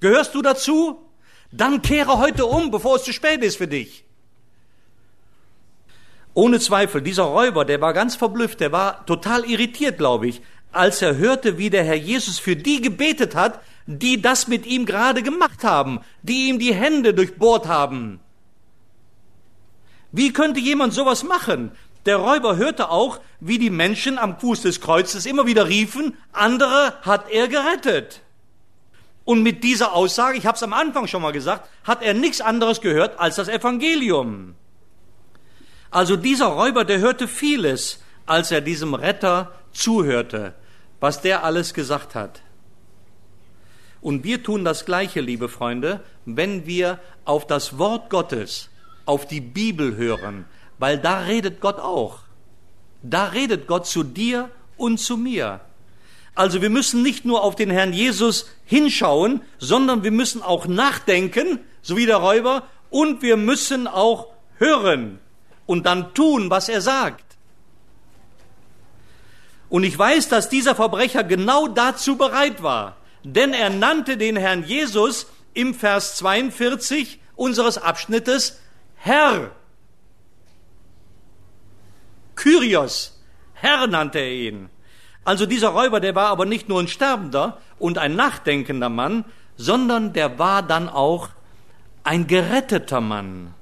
Gehörst 0.00 0.34
du 0.34 0.42
dazu? 0.42 1.00
Dann 1.52 1.82
kehre 1.82 2.18
heute 2.18 2.46
um, 2.46 2.70
bevor 2.70 2.96
es 2.96 3.04
zu 3.04 3.12
spät 3.12 3.42
ist 3.42 3.56
für 3.56 3.68
dich. 3.68 4.04
Ohne 6.34 6.58
Zweifel, 6.60 7.02
dieser 7.02 7.24
Räuber, 7.24 7.66
der 7.66 7.82
war 7.82 7.92
ganz 7.92 8.16
verblüfft, 8.16 8.60
der 8.60 8.72
war 8.72 9.04
total 9.04 9.44
irritiert, 9.44 9.98
glaube 9.98 10.28
ich, 10.28 10.40
als 10.72 11.02
er 11.02 11.16
hörte, 11.16 11.58
wie 11.58 11.68
der 11.68 11.84
Herr 11.84 11.94
Jesus 11.94 12.38
für 12.38 12.56
die 12.56 12.80
gebetet 12.80 13.34
hat, 13.34 13.60
die 13.86 14.22
das 14.22 14.48
mit 14.48 14.64
ihm 14.64 14.86
gerade 14.86 15.22
gemacht 15.22 15.62
haben, 15.62 16.00
die 16.22 16.48
ihm 16.48 16.58
die 16.58 16.74
Hände 16.74 17.12
durchbohrt 17.12 17.66
haben. 17.66 18.20
Wie 20.10 20.32
könnte 20.32 20.60
jemand 20.60 20.94
sowas 20.94 21.22
machen? 21.22 21.72
Der 22.06 22.16
Räuber 22.16 22.56
hörte 22.56 22.90
auch, 22.90 23.20
wie 23.40 23.58
die 23.58 23.70
Menschen 23.70 24.18
am 24.18 24.38
Fuß 24.38 24.62
des 24.62 24.80
Kreuzes 24.80 25.26
immer 25.26 25.46
wieder 25.46 25.68
riefen, 25.68 26.16
andere 26.32 26.94
hat 27.02 27.30
er 27.30 27.48
gerettet. 27.48 28.22
Und 29.24 29.42
mit 29.42 29.62
dieser 29.62 29.92
Aussage, 29.92 30.36
ich 30.36 30.46
habe 30.46 30.56
es 30.56 30.62
am 30.62 30.72
Anfang 30.72 31.06
schon 31.06 31.22
mal 31.22 31.32
gesagt, 31.32 31.68
hat 31.84 32.02
er 32.02 32.14
nichts 32.14 32.40
anderes 32.40 32.80
gehört 32.80 33.18
als 33.20 33.36
das 33.36 33.48
Evangelium. 33.48 34.54
Also 35.90 36.16
dieser 36.16 36.46
Räuber, 36.46 36.84
der 36.84 36.98
hörte 36.98 37.28
vieles, 37.28 38.02
als 38.26 38.50
er 38.50 38.60
diesem 38.60 38.94
Retter 38.94 39.52
zuhörte, 39.72 40.54
was 41.00 41.20
der 41.20 41.44
alles 41.44 41.74
gesagt 41.74 42.14
hat. 42.14 42.42
Und 44.00 44.24
wir 44.24 44.42
tun 44.42 44.64
das 44.64 44.84
Gleiche, 44.84 45.20
liebe 45.20 45.48
Freunde, 45.48 46.00
wenn 46.24 46.66
wir 46.66 46.98
auf 47.24 47.46
das 47.46 47.78
Wort 47.78 48.10
Gottes, 48.10 48.68
auf 49.06 49.26
die 49.26 49.40
Bibel 49.40 49.96
hören, 49.96 50.46
weil 50.78 50.98
da 50.98 51.20
redet 51.20 51.60
Gott 51.60 51.78
auch. 51.78 52.20
Da 53.02 53.26
redet 53.26 53.66
Gott 53.66 53.86
zu 53.86 54.02
dir 54.02 54.50
und 54.76 54.98
zu 54.98 55.16
mir. 55.16 55.60
Also 56.34 56.62
wir 56.62 56.70
müssen 56.70 57.02
nicht 57.02 57.24
nur 57.24 57.42
auf 57.42 57.56
den 57.56 57.70
Herrn 57.70 57.92
Jesus 57.92 58.46
hinschauen, 58.64 59.42
sondern 59.58 60.02
wir 60.02 60.10
müssen 60.10 60.42
auch 60.42 60.66
nachdenken, 60.66 61.60
so 61.82 61.96
wie 61.96 62.06
der 62.06 62.16
Räuber, 62.16 62.64
und 62.90 63.22
wir 63.22 63.36
müssen 63.36 63.86
auch 63.86 64.28
hören 64.58 65.18
und 65.66 65.86
dann 65.86 66.14
tun, 66.14 66.50
was 66.50 66.68
er 66.68 66.80
sagt. 66.80 67.24
Und 69.68 69.84
ich 69.84 69.98
weiß, 69.98 70.28
dass 70.28 70.48
dieser 70.48 70.74
Verbrecher 70.74 71.24
genau 71.24 71.66
dazu 71.66 72.16
bereit 72.16 72.62
war, 72.62 72.96
denn 73.24 73.54
er 73.54 73.70
nannte 73.70 74.16
den 74.16 74.36
Herrn 74.36 74.64
Jesus 74.64 75.26
im 75.54 75.74
Vers 75.74 76.16
42 76.16 77.20
unseres 77.36 77.78
Abschnittes 77.78 78.60
Herr. 78.96 79.52
Kyrios, 82.34 83.20
Herr 83.54 83.86
nannte 83.86 84.18
er 84.18 84.32
ihn. 84.32 84.70
Also 85.24 85.46
dieser 85.46 85.68
Räuber, 85.68 86.00
der 86.00 86.14
war 86.14 86.28
aber 86.28 86.46
nicht 86.46 86.68
nur 86.68 86.80
ein 86.80 86.88
sterbender 86.88 87.58
und 87.78 87.98
ein 87.98 88.16
nachdenkender 88.16 88.88
Mann, 88.88 89.24
sondern 89.56 90.12
der 90.12 90.38
war 90.38 90.62
dann 90.62 90.88
auch 90.88 91.28
ein 92.04 92.26
geretteter 92.26 93.00
Mann. 93.00 93.54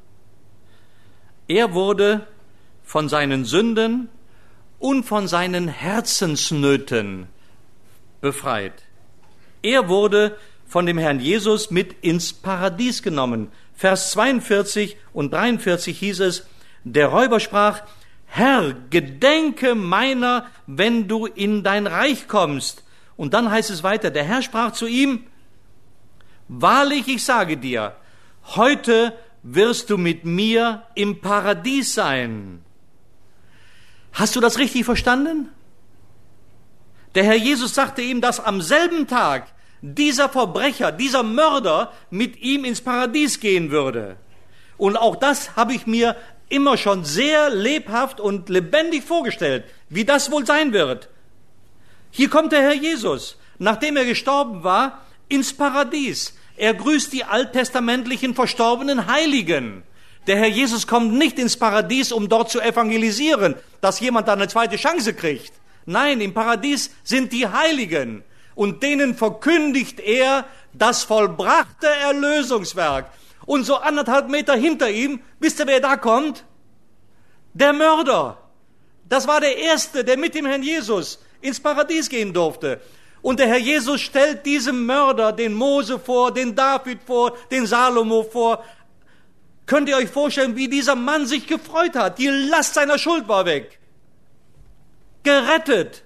Er 1.49 1.75
wurde 1.75 2.27
von 2.83 3.09
seinen 3.09 3.44
Sünden 3.44 4.09
und 4.79 5.05
von 5.05 5.29
seinen 5.29 5.68
Herzensnöten 5.68 7.29
befreit. 8.20 8.85
Er 9.62 9.88
wurde 9.88 10.37
von 10.66 10.87
dem 10.87 10.99
Herrn 10.99 11.20
Jesus 11.20 11.70
mit 11.70 11.96
ins 12.03 12.33
Paradies 12.33 13.03
genommen. 13.03 13.49
Vers 13.75 14.11
42 14.12 14.96
und 15.12 15.33
43 15.33 15.99
hieß 15.99 16.20
es, 16.20 16.46
der 16.85 17.09
Räuber 17.09 17.40
sprach, 17.40 17.83
Herr, 18.33 18.75
gedenke 18.90 19.75
meiner, 19.75 20.47
wenn 20.69 21.09
du 21.09 21.27
in 21.27 21.64
dein 21.64 21.88
Reich 21.88 22.29
kommst. 22.29 22.85
Und 23.16 23.35
dann 23.35 23.51
heißt 23.51 23.71
es 23.71 23.83
weiter, 23.83 24.11
der 24.11 24.25
Herr 24.25 24.40
sprach 24.40 24.73
zu 24.73 24.87
ihm, 24.87 25.27
Wahrlich, 26.47 27.07
ich 27.09 27.25
sage 27.25 27.57
dir, 27.57 27.95
heute 28.57 29.16
wirst 29.43 29.90
du 29.90 29.99
mit 29.99 30.25
mir 30.25 30.83
im 30.95 31.21
Paradies 31.21 31.95
sein. 31.95 32.64
Hast 34.12 34.37
du 34.37 34.40
das 34.40 34.59
richtig 34.59 34.85
verstanden? 34.85 35.49
Der 37.14 37.25
Herr 37.25 37.37
Jesus 37.37 37.75
sagte 37.75 38.03
ihm, 38.03 38.21
dass 38.21 38.40
am 38.40 38.61
selben 38.62 39.07
Tag 39.07 39.53
dieser 39.81 40.29
Verbrecher, 40.29 40.93
dieser 40.93 41.23
Mörder 41.23 41.93
mit 42.11 42.40
ihm 42.40 42.64
ins 42.64 42.81
Paradies 42.81 43.40
gehen 43.40 43.71
würde. 43.71 44.16
Und 44.77 44.97
auch 44.97 45.16
das 45.16 45.57
habe 45.57 45.75
ich 45.75 45.87
mir 45.87 46.16
immer 46.51 46.77
schon 46.77 47.05
sehr 47.05 47.49
lebhaft 47.49 48.21
und 48.21 48.51
lebendig 48.51 49.05
vorgestellt, 49.05 49.65
wie 49.89 50.05
das 50.05 50.31
wohl 50.31 50.45
sein 50.45 50.75
wird. 50.75 51.09
Hier 52.11 52.29
kommt 52.29 52.53
der 52.53 52.61
Herr 52.61 52.75
Jesus, 52.75 53.39
nachdem 53.59 53.97
er 53.97 54.05
gestorben 54.05 54.63
war, 54.63 55.07
ins 55.29 55.53
Paradies. 55.55 56.35
Er 56.57 56.75
grüßt 56.75 57.13
die 57.13 57.25
alttestamentlichen 57.25 58.35
verstorbenen 58.35 59.07
Heiligen. 59.07 59.85
Der 60.27 60.37
Herr 60.37 60.49
Jesus 60.49 60.87
kommt 60.87 61.15
nicht 61.15 61.39
ins 61.39 61.57
Paradies, 61.57 62.13
um 62.13 62.29
dort 62.29 62.51
zu 62.51 62.61
evangelisieren, 62.61 63.55
dass 63.81 64.01
jemand 64.01 64.29
da 64.29 64.35
eine 64.35 64.49
zweite 64.49 64.77
Chance 64.77 65.15
kriegt. 65.15 65.53
Nein, 65.87 66.21
im 66.21 66.35
Paradies 66.35 66.91
sind 67.05 67.33
die 67.33 67.49
Heiligen 67.49 68.23
und 68.55 68.83
denen 68.83 69.15
verkündigt 69.15 70.01
er 70.01 70.45
das 70.73 71.05
vollbrachte 71.05 71.87
Erlösungswerk. 71.87 73.11
Und 73.46 73.64
so 73.64 73.76
anderthalb 73.76 74.29
Meter 74.29 74.55
hinter 74.55 74.90
ihm, 74.90 75.20
wisst 75.38 75.61
ihr, 75.61 75.66
wer 75.66 75.81
da 75.81 75.96
kommt? 75.96 76.44
Der 77.55 77.72
Mörder. 77.72 78.38
Das 79.09 79.26
war 79.26 79.40
der 79.40 79.57
Erste, 79.57 80.05
der 80.05 80.16
mit 80.16 80.35
dem 80.35 80.46
Herrn 80.46 80.62
Jesus 80.62 81.18
ins 81.40 81.61
Paradies 81.61 82.09
gehen 82.09 82.33
durfte. 82.33 82.81
Und 83.22 83.38
der 83.38 83.48
Herr 83.48 83.59
Jesus 83.59 84.00
stellt 84.00 84.46
diesem 84.46 84.87
Mörder 84.87 85.33
den 85.33 85.53
Mose 85.53 85.98
vor, 85.98 86.33
den 86.33 86.55
David 86.55 87.00
vor, 87.05 87.37
den 87.50 87.66
Salomo 87.66 88.22
vor. 88.22 88.64
Könnt 89.66 89.88
ihr 89.88 89.96
euch 89.96 90.09
vorstellen, 90.09 90.57
wie 90.57 90.68
dieser 90.68 90.94
Mann 90.94 91.26
sich 91.26 91.46
gefreut 91.46 91.96
hat? 91.96 92.18
Die 92.18 92.29
Last 92.29 92.74
seiner 92.74 92.98
Schuld 92.98 93.29
war 93.29 93.44
weg. 93.44 93.79
Gerettet. 95.22 96.03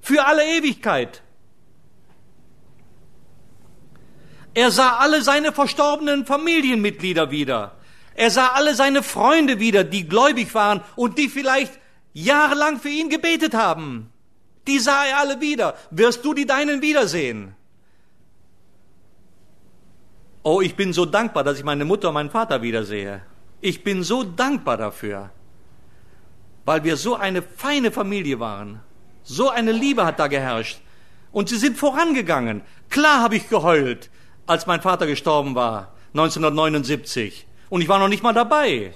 Für 0.00 0.24
alle 0.24 0.44
Ewigkeit. 0.44 1.22
Er 4.56 4.70
sah 4.70 4.96
alle 4.96 5.20
seine 5.20 5.52
verstorbenen 5.52 6.24
Familienmitglieder 6.24 7.30
wieder. 7.30 7.76
Er 8.14 8.30
sah 8.30 8.52
alle 8.54 8.74
seine 8.74 9.02
Freunde 9.02 9.60
wieder, 9.60 9.84
die 9.84 10.08
gläubig 10.08 10.54
waren 10.54 10.80
und 10.96 11.18
die 11.18 11.28
vielleicht 11.28 11.78
jahrelang 12.14 12.80
für 12.80 12.88
ihn 12.88 13.10
gebetet 13.10 13.52
haben. 13.52 14.10
Die 14.66 14.78
sah 14.78 15.04
er 15.04 15.18
alle 15.18 15.42
wieder. 15.42 15.74
Wirst 15.90 16.24
du 16.24 16.32
die 16.32 16.46
deinen 16.46 16.80
wiedersehen? 16.80 17.54
Oh, 20.42 20.62
ich 20.62 20.74
bin 20.74 20.94
so 20.94 21.04
dankbar, 21.04 21.44
dass 21.44 21.58
ich 21.58 21.64
meine 21.64 21.84
Mutter 21.84 22.08
und 22.08 22.14
meinen 22.14 22.30
Vater 22.30 22.62
wiedersehe. 22.62 23.20
Ich 23.60 23.84
bin 23.84 24.02
so 24.02 24.22
dankbar 24.22 24.78
dafür, 24.78 25.32
weil 26.64 26.82
wir 26.82 26.96
so 26.96 27.14
eine 27.14 27.42
feine 27.42 27.92
Familie 27.92 28.40
waren. 28.40 28.80
So 29.22 29.50
eine 29.50 29.72
Liebe 29.72 30.06
hat 30.06 30.18
da 30.18 30.28
geherrscht. 30.28 30.80
Und 31.30 31.50
sie 31.50 31.58
sind 31.58 31.76
vorangegangen. 31.76 32.62
Klar 32.88 33.20
habe 33.20 33.36
ich 33.36 33.50
geheult, 33.50 34.08
als 34.46 34.66
mein 34.66 34.80
Vater 34.80 35.06
gestorben 35.06 35.54
war, 35.54 35.92
1979. 36.14 37.46
Und 37.68 37.82
ich 37.82 37.88
war 37.88 37.98
noch 37.98 38.08
nicht 38.08 38.22
mal 38.22 38.32
dabei. 38.32 38.92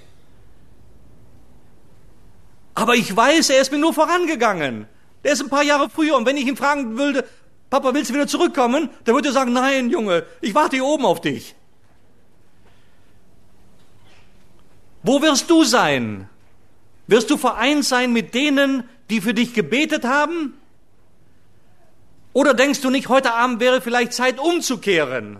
Aber 2.74 2.94
ich 2.94 3.14
weiß, 3.14 3.50
er 3.50 3.60
ist 3.60 3.72
mir 3.72 3.78
nur 3.78 3.92
vorangegangen. 3.92 4.86
Der 5.24 5.32
ist 5.32 5.42
ein 5.42 5.50
paar 5.50 5.62
Jahre 5.62 5.90
früher. 5.90 6.16
Und 6.16 6.24
wenn 6.24 6.36
ich 6.36 6.46
ihn 6.46 6.56
fragen 6.56 6.96
würde, 6.96 7.24
Papa, 7.68 7.92
willst 7.94 8.10
du 8.10 8.14
wieder 8.14 8.26
zurückkommen? 8.26 8.90
Dann 9.04 9.14
würde 9.14 9.28
er 9.28 9.32
sagen, 9.32 9.52
nein, 9.52 9.90
Junge, 9.90 10.24
ich 10.40 10.54
warte 10.54 10.76
hier 10.76 10.84
oben 10.84 11.04
auf 11.04 11.20
dich. 11.20 11.54
Wo 15.02 15.22
wirst 15.22 15.50
du 15.50 15.64
sein? 15.64 16.28
Wirst 17.06 17.30
du 17.30 17.36
vereint 17.36 17.84
sein 17.84 18.12
mit 18.12 18.34
denen, 18.34 18.84
die 19.08 19.20
für 19.20 19.34
dich 19.34 19.54
gebetet 19.54 20.04
haben? 20.04 20.54
Oder 22.32 22.54
denkst 22.54 22.80
du 22.80 22.90
nicht, 22.90 23.08
heute 23.08 23.34
Abend 23.34 23.60
wäre 23.60 23.80
vielleicht 23.80 24.12
Zeit 24.12 24.38
umzukehren? 24.38 25.38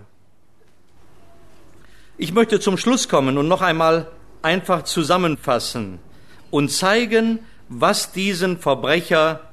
Ich 2.17 2.33
möchte 2.33 2.59
zum 2.59 2.77
Schluss 2.77 3.07
kommen 3.07 3.37
und 3.37 3.47
noch 3.47 3.61
einmal 3.61 4.11
einfach 4.41 4.83
zusammenfassen 4.83 5.99
und 6.49 6.69
zeigen, 6.69 7.39
was 7.69 8.11
diesen 8.11 8.59
Verbrecher, 8.59 9.51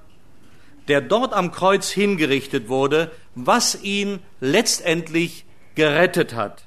der 0.89 1.01
dort 1.01 1.33
am 1.33 1.53
Kreuz 1.53 1.89
hingerichtet 1.91 2.69
wurde, 2.69 3.13
was 3.35 3.83
ihn 3.83 4.19
letztendlich 4.41 5.45
gerettet 5.77 6.35
hat. 6.35 6.65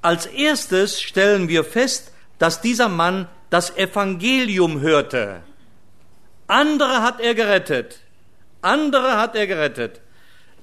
Als 0.00 0.26
erstes 0.26 1.02
stellen 1.02 1.48
wir 1.48 1.64
fest, 1.64 2.12
dass 2.38 2.62
dieser 2.62 2.88
Mann 2.88 3.28
das 3.50 3.76
Evangelium 3.76 4.80
hörte. 4.80 5.42
Andere 6.46 7.02
hat 7.02 7.20
er 7.20 7.34
gerettet. 7.34 8.00
Andere 8.64 9.18
hat 9.18 9.36
er 9.36 9.46
gerettet. 9.46 10.00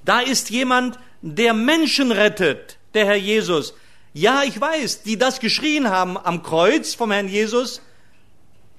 Da 0.04 0.20
ist 0.20 0.50
jemand, 0.50 0.98
der 1.20 1.54
Menschen 1.54 2.10
rettet, 2.10 2.78
der 2.94 3.06
Herr 3.06 3.16
Jesus. 3.16 3.74
Ja, 4.12 4.42
ich 4.42 4.60
weiß, 4.60 5.02
die 5.02 5.16
das 5.16 5.40
geschrien 5.40 5.88
haben 5.88 6.18
am 6.18 6.42
Kreuz 6.42 6.94
vom 6.94 7.12
Herrn 7.12 7.28
Jesus, 7.28 7.80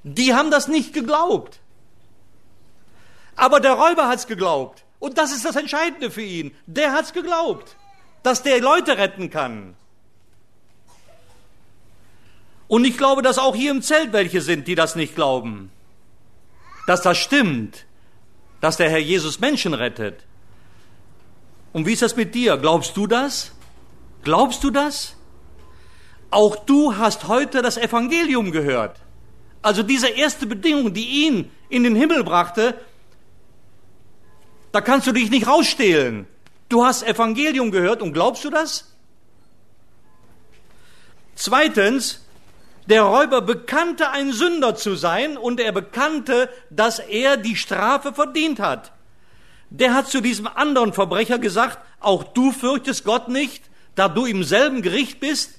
die 0.04 0.34
haben 0.34 0.52
das 0.52 0.68
nicht 0.68 0.94
geglaubt. 0.94 1.60
Aber 3.36 3.60
der 3.60 3.74
Räuber 3.74 4.10
hat's 4.10 4.28
geglaubt. 4.28 4.84
Und 5.00 5.18
das 5.18 5.32
ist 5.32 5.46
das 5.46 5.56
Entscheidende 5.56 6.12
für 6.12 6.22
ihn. 6.22 6.56
Der 6.66 6.92
hat's 6.92 7.14
geglaubt, 7.14 7.76
dass 8.22 8.44
der 8.44 8.60
Leute 8.62 8.98
retten 8.98 9.30
kann. 9.30 9.76
Und 12.68 12.86
ich 12.86 12.98
glaube, 12.98 13.22
dass 13.22 13.38
auch 13.38 13.56
hier 13.56 13.72
im 13.72 13.82
Zelt 13.82 14.14
welche 14.14 14.42
sind, 14.42 14.68
die 14.68 14.76
das 14.76 14.96
nicht 14.96 15.16
glauben. 15.16 15.72
Dass 16.88 17.02
das 17.02 17.18
stimmt 17.18 17.86
dass 18.64 18.78
der 18.78 18.90
Herr 18.90 19.00
Jesus 19.00 19.42
Menschen 19.42 19.74
rettet. 19.74 20.24
Und 21.74 21.86
wie 21.86 21.92
ist 21.92 22.02
das 22.02 22.16
mit 22.16 22.34
dir? 22.34 22.56
Glaubst 22.56 22.96
du 22.96 23.08
das? 23.08 23.52
Glaubst 24.24 24.64
du 24.64 24.70
das? 24.70 25.18
Auch 26.30 26.56
du 26.56 26.96
hast 26.96 27.28
heute 27.28 27.62
das 27.62 27.76
Evangelium 27.76 28.54
gehört. 28.54 29.02
Also 29.62 29.84
diese 29.84 30.08
erste 30.08 30.48
Bedingung, 30.48 30.94
die 30.94 31.26
ihn 31.26 31.52
in 31.68 31.84
den 31.84 31.94
Himmel 31.94 32.24
brachte, 32.24 32.80
da 34.72 34.80
kannst 34.80 35.08
du 35.08 35.12
dich 35.12 35.30
nicht 35.30 35.46
rausstehlen. 35.46 36.26
Du 36.70 36.86
hast 36.86 37.04
Evangelium 37.04 37.70
gehört 37.70 38.02
und 38.02 38.14
glaubst 38.14 38.46
du 38.46 38.50
das? 38.50 38.96
Zweitens, 41.36 42.23
der 42.88 43.04
Räuber 43.04 43.42
bekannte 43.42 44.10
ein 44.10 44.32
Sünder 44.32 44.76
zu 44.76 44.96
sein 44.96 45.38
und 45.38 45.60
er 45.60 45.72
bekannte, 45.72 46.50
dass 46.70 47.00
er 47.00 47.38
die 47.38 47.56
Strafe 47.56 48.14
verdient 48.14 48.60
hat. 48.60 48.92
Der 49.70 49.94
hat 49.94 50.08
zu 50.08 50.22
diesem 50.22 50.48
anderen 50.48 50.94
Verbrecher 50.94 51.40
gesagt, 51.40 51.80
auch 52.00 52.24
du 52.24 52.52
fürchtest 52.52 53.06
Gott 53.06 53.30
nicht, 53.30 53.64
da 53.96 54.08
du 54.08 54.26
im 54.26 54.44
selben 54.44 54.82
Gericht 54.82 55.20
bist, 55.20 55.56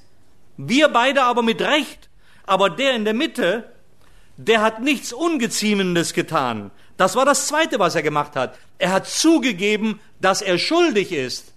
wir 0.57 0.89
beide 0.89 1.25
aber 1.25 1.43
mit 1.43 1.61
Recht. 1.61 2.09
Aber 2.47 2.71
der 2.71 2.95
in 2.95 3.05
der 3.05 3.15
Mitte, 3.15 3.73
der 4.37 4.61
hat 4.61 4.83
nichts 4.83 5.13
Ungeziemendes 5.13 6.13
getan. 6.13 6.71
Das 6.97 7.17
war 7.17 7.25
das 7.25 7.49
Zweite, 7.49 7.79
was 7.79 7.95
er 7.95 8.03
gemacht 8.03 8.37
hat. 8.37 8.57
Er 8.79 8.93
hat 8.93 9.09
zugegeben, 9.09 10.01
dass 10.21 10.43
er 10.43 10.59
schuldig 10.59 11.13
ist. 11.13 11.53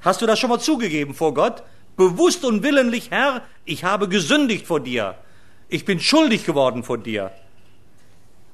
Hast 0.00 0.22
du 0.22 0.26
das 0.26 0.38
schon 0.38 0.50
mal 0.50 0.60
zugegeben 0.60 1.14
vor 1.14 1.34
Gott? 1.34 1.62
Bewusst 1.98 2.44
und 2.46 2.62
willentlich, 2.62 3.10
Herr, 3.10 3.42
ich 3.66 3.84
habe 3.84 4.08
gesündigt 4.08 4.66
vor 4.66 4.80
dir. 4.80 5.16
Ich 5.68 5.84
bin 5.84 6.00
schuldig 6.00 6.46
geworden 6.46 6.82
vor 6.82 6.96
dir. 6.96 7.32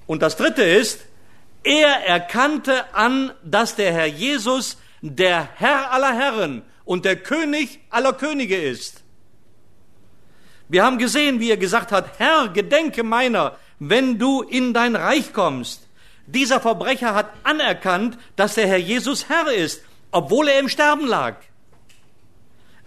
Und 0.07 0.23
das 0.23 0.37
dritte 0.37 0.65
ist, 0.65 1.05
er 1.63 2.07
erkannte 2.07 2.93
an, 2.95 3.33
dass 3.45 3.77
der 3.77 3.93
Herr 3.93 4.07
Jesus 4.07 4.79
der 5.03 5.49
Herr 5.57 5.93
aller 5.93 6.15
Herren 6.15 6.63
und 6.85 7.05
der 7.05 7.17
König 7.17 7.81
aller 7.91 8.15
Könige 8.15 8.57
ist. 8.57 9.03
Wir 10.69 10.83
haben 10.83 10.99
gesehen, 10.99 11.41
wie 11.41 11.51
er 11.51 11.59
gesagt 11.59 11.93
hat, 11.93 12.19
Herr, 12.19 12.49
gedenke 12.49 13.03
meiner, 13.03 13.57
wenn 13.79 14.19
du 14.19 14.43
in 14.43 14.73
dein 14.73 14.97
Reich 14.97 15.33
kommst. 15.35 15.87
Dieser 16.27 16.61
Verbrecher 16.61 17.15
hat 17.15 17.31
anerkannt, 17.43 18.17
dass 18.37 18.55
der 18.55 18.67
Herr 18.67 18.79
Jesus 18.79 19.29
Herr 19.29 19.53
ist, 19.53 19.83
obwohl 20.11 20.49
er 20.49 20.59
im 20.59 20.71
Sterben 20.71 21.07
lag. 21.07 21.37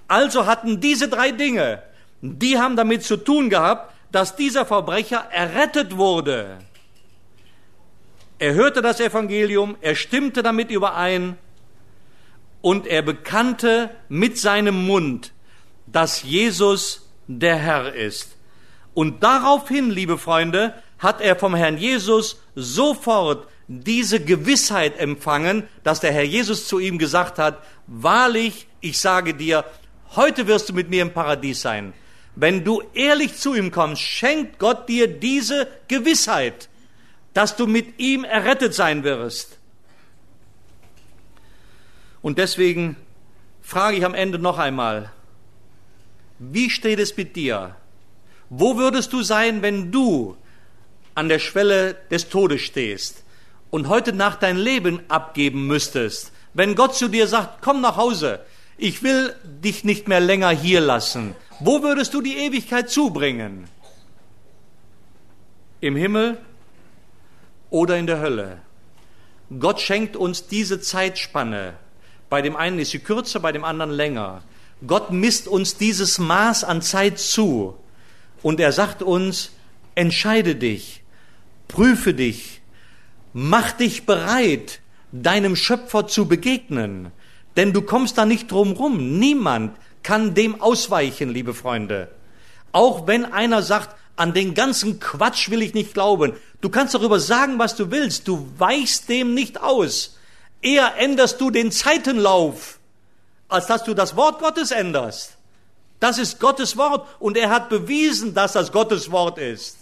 Also 0.08 0.46
hatten 0.46 0.80
diese 0.80 1.10
drei 1.10 1.32
Dinge, 1.32 1.84
die 2.22 2.58
haben 2.58 2.76
damit 2.76 3.04
zu 3.04 3.18
tun 3.18 3.50
gehabt, 3.50 3.94
dass 4.12 4.36
dieser 4.36 4.66
Verbrecher 4.66 5.28
errettet 5.32 5.98
wurde. 5.98 6.60
Er 8.40 8.54
hörte 8.54 8.82
das 8.82 9.00
Evangelium, 9.00 9.78
er 9.82 9.96
stimmte 9.96 10.44
damit 10.44 10.70
überein 10.72 11.38
und 12.62 12.88
er 12.88 13.02
bekannte 13.02 13.90
mit 14.10 14.38
seinem 14.38 14.86
Mund, 14.86 15.34
dass 15.88 16.24
Jesus 16.24 17.10
der 17.28 17.58
Herr 17.58 17.94
ist. 17.94 18.36
Und 18.94 19.24
daraufhin, 19.24 19.90
liebe 19.92 20.18
Freunde, 20.18 20.74
hat 21.00 21.22
er 21.22 21.36
vom 21.36 21.56
Herrn 21.56 21.78
Jesus 21.78 22.42
sofort 22.56 23.48
diese 23.68 24.20
Gewissheit 24.20 24.98
empfangen, 24.98 25.64
dass 25.84 26.00
der 26.00 26.12
Herr 26.12 26.24
Jesus 26.24 26.68
zu 26.68 26.80
ihm 26.80 26.98
gesagt 26.98 27.38
hat, 27.38 27.62
wahrlich, 27.86 28.68
ich 28.82 29.00
sage 29.00 29.34
dir, 29.34 29.66
Heute 30.16 30.48
wirst 30.48 30.70
du 30.70 30.74
mit 30.74 30.90
mir 30.90 31.02
im 31.02 31.14
Paradies 31.14 31.62
sein. 31.62 31.94
Wenn 32.36 32.64
du 32.64 32.82
ehrlich 32.94 33.36
zu 33.36 33.56
ihm 33.56 33.72
kommst, 33.72 34.02
schenkt 34.02 34.60
Gott 34.60 34.88
dir 34.88 35.08
diese 35.08 35.68
Gewissheit, 35.88 36.70
dass 37.34 37.56
du 37.56 37.68
mit 37.68 38.00
ihm 38.00 38.24
errettet 38.24 38.74
sein 38.74 39.04
wirst. 39.04 39.58
Und 42.22 42.38
deswegen 42.38 42.96
frage 43.62 43.98
ich 43.98 44.06
am 44.06 44.14
Ende 44.14 44.40
noch 44.40 44.58
einmal, 44.58 45.12
wie 46.40 46.70
steht 46.70 47.00
es 47.00 47.16
mit 47.18 47.36
dir? 47.36 47.76
Wo 48.50 48.78
würdest 48.78 49.14
du 49.14 49.24
sein, 49.24 49.62
wenn 49.62 49.92
du 49.92 50.38
an 51.16 51.30
der 51.30 51.40
Schwelle 51.40 51.96
des 52.12 52.30
Todes 52.30 52.62
stehst 52.62 53.24
und 53.72 53.88
heute 53.88 54.14
Nacht 54.14 54.44
dein 54.44 54.58
Leben 54.58 55.02
abgeben 55.10 55.68
müsstest? 55.68 56.32
Wenn 56.54 56.76
Gott 56.76 56.96
zu 56.96 57.08
dir 57.08 57.28
sagt, 57.28 57.62
komm 57.62 57.82
nach 57.82 57.98
Hause, 57.98 58.42
ich 58.78 59.04
will 59.04 59.36
dich 59.44 59.84
nicht 59.84 60.08
mehr 60.08 60.20
länger 60.20 60.50
hier 60.50 60.82
lassen. 60.82 61.36
Wo 61.60 61.82
würdest 61.82 62.14
du 62.14 62.22
die 62.22 62.38
Ewigkeit 62.38 62.90
zubringen? 62.90 63.68
Im 65.82 65.96
Himmel 65.96 66.38
oder 67.70 67.98
in 67.98 68.08
der 68.08 68.20
Hölle? 68.20 68.62
Gott 69.60 69.80
schenkt 69.80 70.16
uns 70.16 70.48
diese 70.48 70.80
Zeitspanne. 70.82 71.74
Bei 72.30 72.42
dem 72.42 72.56
einen 72.56 72.80
ist 72.80 72.92
sie 72.92 73.00
kürzer, 73.00 73.40
bei 73.40 73.52
dem 73.52 73.64
anderen 73.64 73.92
länger. 73.92 74.44
Gott 74.86 75.12
misst 75.12 75.48
uns 75.48 75.78
dieses 75.78 76.20
Maß 76.20 76.64
an 76.64 76.82
Zeit 76.82 77.18
zu. 77.18 77.76
Und 78.44 78.60
er 78.60 78.72
sagt 78.72 79.02
uns, 79.02 79.52
entscheide 79.96 80.56
dich, 80.56 81.04
prüfe 81.68 82.14
dich, 82.14 82.62
mach 83.34 83.72
dich 83.72 84.06
bereit, 84.06 84.82
deinem 85.12 85.56
Schöpfer 85.56 86.08
zu 86.08 86.28
begegnen. 86.28 87.12
Denn 87.58 87.74
du 87.74 87.82
kommst 87.82 88.18
da 88.18 88.26
nicht 88.26 88.50
drum 88.50 88.72
rum. 88.72 89.20
Niemand 89.20 89.76
kann 90.04 90.34
dem 90.34 90.62
ausweichen, 90.62 91.30
liebe 91.30 91.54
Freunde. 91.54 92.10
Auch 92.72 93.08
wenn 93.08 93.26
einer 93.26 93.62
sagt, 93.62 93.96
an 94.16 94.34
den 94.34 94.54
ganzen 94.54 95.00
Quatsch 95.00 95.50
will 95.50 95.62
ich 95.62 95.74
nicht 95.74 95.94
glauben. 95.94 96.34
Du 96.62 96.70
kannst 96.70 96.94
darüber 96.94 97.20
sagen, 97.20 97.60
was 97.60 97.76
du 97.76 97.92
willst. 97.92 98.28
Du 98.28 98.48
weichst 98.58 99.10
dem 99.10 99.34
nicht 99.34 99.62
aus. 99.62 100.18
Eher 100.62 100.96
änderst 100.98 101.42
du 101.42 101.52
den 101.52 101.72
Zeitenlauf. 101.72 102.78
als 103.50 103.68
dass 103.68 103.84
du 103.84 103.94
das 103.94 104.16
Wort 104.16 104.40
Gottes 104.40 104.72
änderst. 104.72 105.38
Das 106.00 106.18
ist 106.18 106.40
Gottes 106.40 106.78
Wort 106.78 107.08
und 107.20 107.38
er 107.38 107.50
hat 107.50 107.70
bewiesen, 107.70 108.34
dass 108.34 108.54
das 108.54 108.72
Gottes 108.72 109.10
Wort 109.12 109.38
ist. 109.38 109.78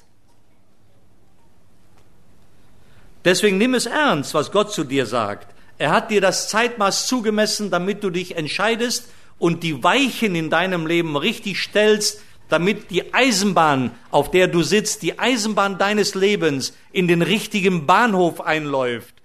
Deswegen 3.25 3.57
nimm 3.57 3.73
es 3.73 3.87
ernst, 3.87 4.33
was 4.33 4.51
Gott 4.51 4.71
zu 4.71 4.83
dir 4.83 5.05
sagt. 5.05 5.54
Er 5.77 5.91
hat 5.91 6.11
dir 6.11 6.21
das 6.21 6.49
Zeitmaß 6.49 7.07
zugemessen, 7.07 7.69
damit 7.69 8.03
du 8.03 8.09
dich 8.09 8.37
entscheidest 8.37 9.09
und 9.37 9.63
die 9.63 9.83
Weichen 9.83 10.35
in 10.35 10.49
deinem 10.49 10.87
Leben 10.87 11.17
richtig 11.17 11.61
stellst, 11.61 12.21
damit 12.47 12.91
die 12.91 13.13
Eisenbahn, 13.13 13.91
auf 14.11 14.31
der 14.31 14.47
du 14.47 14.61
sitzt, 14.61 15.01
die 15.01 15.19
Eisenbahn 15.19 15.77
deines 15.77 16.15
Lebens 16.15 16.73
in 16.91 17.07
den 17.07 17.21
richtigen 17.21 17.85
Bahnhof 17.85 18.39
einläuft. 18.41 19.15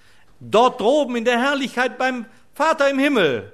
Dort 0.41 0.81
droben 0.81 1.17
in 1.17 1.25
der 1.25 1.39
Herrlichkeit 1.39 1.99
beim 1.99 2.25
Vater 2.55 2.91
im 2.91 2.99
Himmel, 2.99 3.53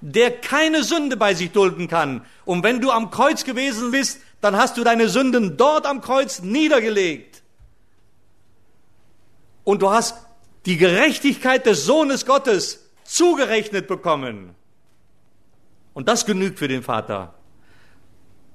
der 0.00 0.30
keine 0.30 0.82
Sünde 0.82 1.16
bei 1.16 1.34
sich 1.34 1.52
dulden 1.52 1.88
kann. 1.88 2.24
Und 2.44 2.64
wenn 2.64 2.80
du 2.80 2.90
am 2.90 3.10
Kreuz 3.10 3.44
gewesen 3.44 3.90
bist, 3.90 4.20
dann 4.40 4.56
hast 4.56 4.76
du 4.76 4.82
deine 4.82 5.08
Sünden 5.08 5.56
dort 5.56 5.86
am 5.86 6.00
Kreuz 6.00 6.40
niedergelegt. 6.40 7.42
Und 9.62 9.82
du 9.82 9.90
hast 9.90 10.16
die 10.66 10.76
Gerechtigkeit 10.76 11.66
des 11.66 11.84
Sohnes 11.84 12.26
Gottes 12.26 12.88
zugerechnet 13.04 13.88
bekommen. 13.88 14.54
Und 15.94 16.08
das 16.08 16.24
genügt 16.24 16.58
für 16.58 16.68
den 16.68 16.82
Vater. 16.82 17.34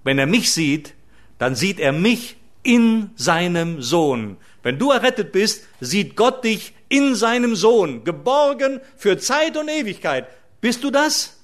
Wenn 0.04 0.17
er 0.17 0.26
mich 0.26 0.52
sieht, 0.52 0.93
dann 1.38 1.56
sieht 1.56 1.80
er 1.80 1.91
mich 1.91 2.38
in 2.63 3.12
seinem 3.15 3.82
Sohn. 3.82 4.38
Wenn 4.63 4.80
du 4.80 4.91
errettet 4.91 5.32
bist, 5.32 5.65
sieht 5.80 6.15
Gott 6.15 6.43
dich 6.43 6.74
in 6.89 7.15
seinem 7.15 7.56
Sohn, 7.56 8.04
geborgen 8.04 8.82
für 8.96 9.17
Zeit 9.17 9.58
und 9.58 9.70
Ewigkeit. 9.70 10.28
Bist 10.62 10.84
du 10.84 10.91
das? 10.91 11.38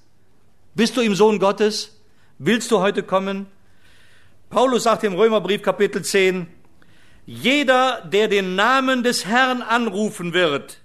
Bist 0.76 0.97
du 0.97 1.02
im 1.02 1.15
Sohn 1.15 1.39
Gottes? 1.39 1.99
Willst 2.39 2.71
du 2.71 2.80
heute 2.80 3.04
kommen? 3.04 3.45
Paulus 4.49 4.84
sagt 4.84 5.04
im 5.04 5.13
Römerbrief 5.13 5.62
Kapitel 5.62 6.04
10, 6.04 6.47
jeder, 7.25 8.01
der 8.01 8.27
den 8.27 8.55
Namen 8.55 9.03
des 9.03 9.25
Herrn 9.25 9.62
anrufen 9.62 10.33
wird, 10.33 10.79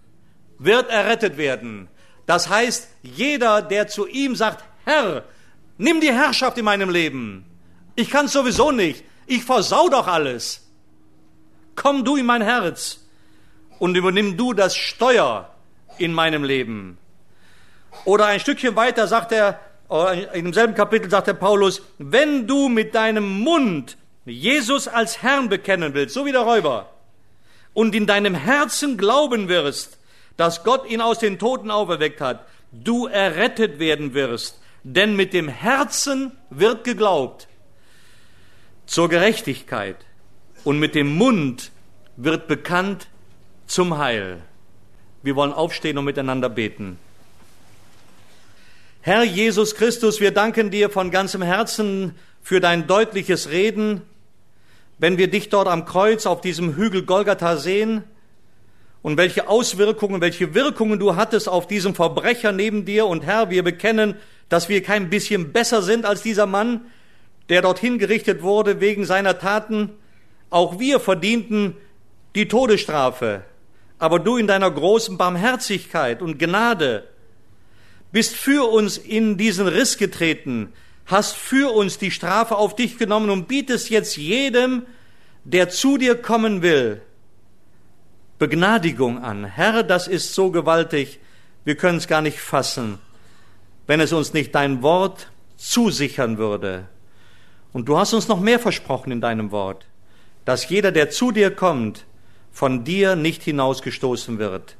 wird 0.58 0.90
errettet 0.90 1.36
werden. 1.36 1.88
Das 2.26 2.48
heißt, 2.48 2.88
jeder, 3.02 3.62
der 3.62 3.88
zu 3.88 4.06
ihm 4.06 4.36
sagt, 4.36 4.64
Herr, 4.84 5.24
nimm 5.78 6.00
die 6.00 6.12
Herrschaft 6.12 6.58
in 6.58 6.64
meinem 6.64 6.90
Leben. 6.90 7.44
Ich 7.96 8.10
kann 8.10 8.28
sowieso 8.28 8.70
nicht. 8.70 9.04
Ich 9.26 9.44
versau 9.44 9.88
doch 9.88 10.06
alles. 10.06 10.68
Komm 11.74 12.04
du 12.04 12.16
in 12.16 12.26
mein 12.26 12.42
Herz 12.42 13.04
und 13.78 13.96
übernimm 13.96 14.36
du 14.36 14.52
das 14.52 14.76
Steuer 14.76 15.54
in 15.98 16.12
meinem 16.12 16.44
Leben. 16.44 16.98
Oder 18.04 18.26
ein 18.26 18.40
Stückchen 18.40 18.76
weiter 18.76 19.06
sagt 19.06 19.32
er, 19.32 19.60
in 20.32 20.44
demselben 20.44 20.74
Kapitel 20.74 21.10
sagt 21.10 21.28
der 21.28 21.34
Paulus, 21.34 21.82
wenn 21.98 22.46
du 22.46 22.68
mit 22.68 22.94
deinem 22.94 23.40
Mund 23.40 23.96
Jesus 24.28 24.88
als 24.88 25.22
Herrn 25.22 25.48
bekennen 25.48 25.94
willst, 25.94 26.14
so 26.14 26.26
wie 26.26 26.32
der 26.32 26.42
Räuber, 26.42 26.90
und 27.74 27.94
in 27.94 28.06
deinem 28.06 28.34
Herzen 28.34 28.96
glauben 28.96 29.48
wirst, 29.48 29.98
dass 30.36 30.64
Gott 30.64 30.88
ihn 30.88 31.00
aus 31.00 31.18
den 31.18 31.38
Toten 31.38 31.70
auferweckt 31.70 32.20
hat, 32.20 32.46
du 32.72 33.06
errettet 33.06 33.78
werden 33.78 34.14
wirst. 34.14 34.60
Denn 34.84 35.16
mit 35.16 35.32
dem 35.32 35.48
Herzen 35.48 36.32
wird 36.50 36.84
geglaubt 36.84 37.48
zur 38.86 39.08
Gerechtigkeit 39.08 39.96
und 40.64 40.78
mit 40.78 40.94
dem 40.94 41.14
Mund 41.16 41.72
wird 42.16 42.48
bekannt 42.48 43.08
zum 43.66 43.98
Heil. 43.98 44.40
Wir 45.22 45.36
wollen 45.36 45.52
aufstehen 45.52 45.98
und 45.98 46.04
miteinander 46.04 46.48
beten. 46.48 46.98
Herr 49.00 49.24
Jesus 49.24 49.74
Christus, 49.74 50.20
wir 50.20 50.30
danken 50.30 50.70
dir 50.70 50.90
von 50.90 51.10
ganzem 51.10 51.42
Herzen 51.42 52.14
für 52.42 52.60
dein 52.60 52.86
deutliches 52.86 53.50
Reden, 53.50 54.02
wenn 54.98 55.18
wir 55.18 55.28
dich 55.28 55.48
dort 55.48 55.68
am 55.68 55.84
Kreuz 55.84 56.26
auf 56.26 56.40
diesem 56.40 56.76
Hügel 56.76 57.04
Golgatha 57.04 57.56
sehen 57.56 58.04
und 59.02 59.16
welche 59.16 59.48
Auswirkungen, 59.48 60.20
welche 60.20 60.54
Wirkungen 60.54 60.98
du 60.98 61.16
hattest 61.16 61.48
auf 61.48 61.66
diesem 61.66 61.94
Verbrecher 61.94 62.52
neben 62.52 62.84
dir. 62.84 63.06
Und 63.06 63.24
Herr, 63.24 63.50
wir 63.50 63.62
bekennen, 63.62 64.16
dass 64.48 64.68
wir 64.68 64.82
kein 64.82 65.08
bisschen 65.08 65.52
besser 65.52 65.82
sind 65.82 66.04
als 66.04 66.22
dieser 66.22 66.46
Mann, 66.46 66.80
der 67.48 67.62
dorthin 67.62 67.98
gerichtet 67.98 68.42
wurde 68.42 68.80
wegen 68.80 69.04
seiner 69.04 69.38
Taten. 69.38 69.90
Auch 70.50 70.78
wir 70.78 71.00
verdienten 71.00 71.76
die 72.34 72.48
Todesstrafe. 72.48 73.42
Aber 73.98 74.18
du 74.18 74.36
in 74.36 74.46
deiner 74.46 74.70
großen 74.70 75.16
Barmherzigkeit 75.16 76.22
und 76.22 76.38
Gnade 76.38 77.08
bist 78.12 78.34
für 78.34 78.70
uns 78.70 78.96
in 78.96 79.36
diesen 79.36 79.68
Riss 79.68 79.98
getreten, 79.98 80.72
hast 81.08 81.36
für 81.36 81.74
uns 81.74 81.98
die 81.98 82.10
Strafe 82.10 82.56
auf 82.56 82.76
dich 82.76 82.98
genommen 82.98 83.30
und 83.30 83.48
bietest 83.48 83.90
jetzt 83.90 84.16
jedem, 84.16 84.86
der 85.44 85.70
zu 85.70 85.96
dir 85.96 86.14
kommen 86.14 86.62
will, 86.62 87.00
Begnadigung 88.38 89.18
an. 89.24 89.44
Herr, 89.44 89.82
das 89.82 90.06
ist 90.06 90.34
so 90.34 90.50
gewaltig, 90.50 91.18
wir 91.64 91.76
können 91.76 91.98
es 91.98 92.06
gar 92.06 92.20
nicht 92.20 92.38
fassen, 92.38 92.98
wenn 93.86 94.00
es 94.00 94.12
uns 94.12 94.34
nicht 94.34 94.54
dein 94.54 94.82
Wort 94.82 95.30
zusichern 95.56 96.38
würde. 96.38 96.86
Und 97.72 97.88
du 97.88 97.98
hast 97.98 98.12
uns 98.12 98.28
noch 98.28 98.40
mehr 98.40 98.58
versprochen 98.58 99.10
in 99.10 99.20
deinem 99.20 99.50
Wort, 99.50 99.86
dass 100.44 100.68
jeder, 100.68 100.92
der 100.92 101.10
zu 101.10 101.32
dir 101.32 101.50
kommt, 101.50 102.04
von 102.52 102.84
dir 102.84 103.16
nicht 103.16 103.42
hinausgestoßen 103.42 104.38
wird. 104.38 104.76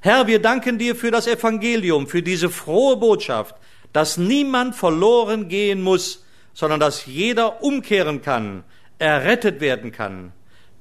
Herr, 0.00 0.28
wir 0.28 0.40
danken 0.40 0.78
dir 0.78 0.94
für 0.94 1.10
das 1.10 1.26
Evangelium, 1.26 2.06
für 2.06 2.22
diese 2.22 2.48
frohe 2.48 2.96
Botschaft, 2.96 3.56
dass 3.92 4.16
niemand 4.16 4.74
verloren 4.74 5.48
gehen 5.48 5.82
muss, 5.82 6.24
sondern 6.54 6.80
dass 6.80 7.06
jeder 7.06 7.62
umkehren 7.62 8.22
kann, 8.22 8.64
errettet 8.98 9.60
werden 9.60 9.92
kann. 9.92 10.32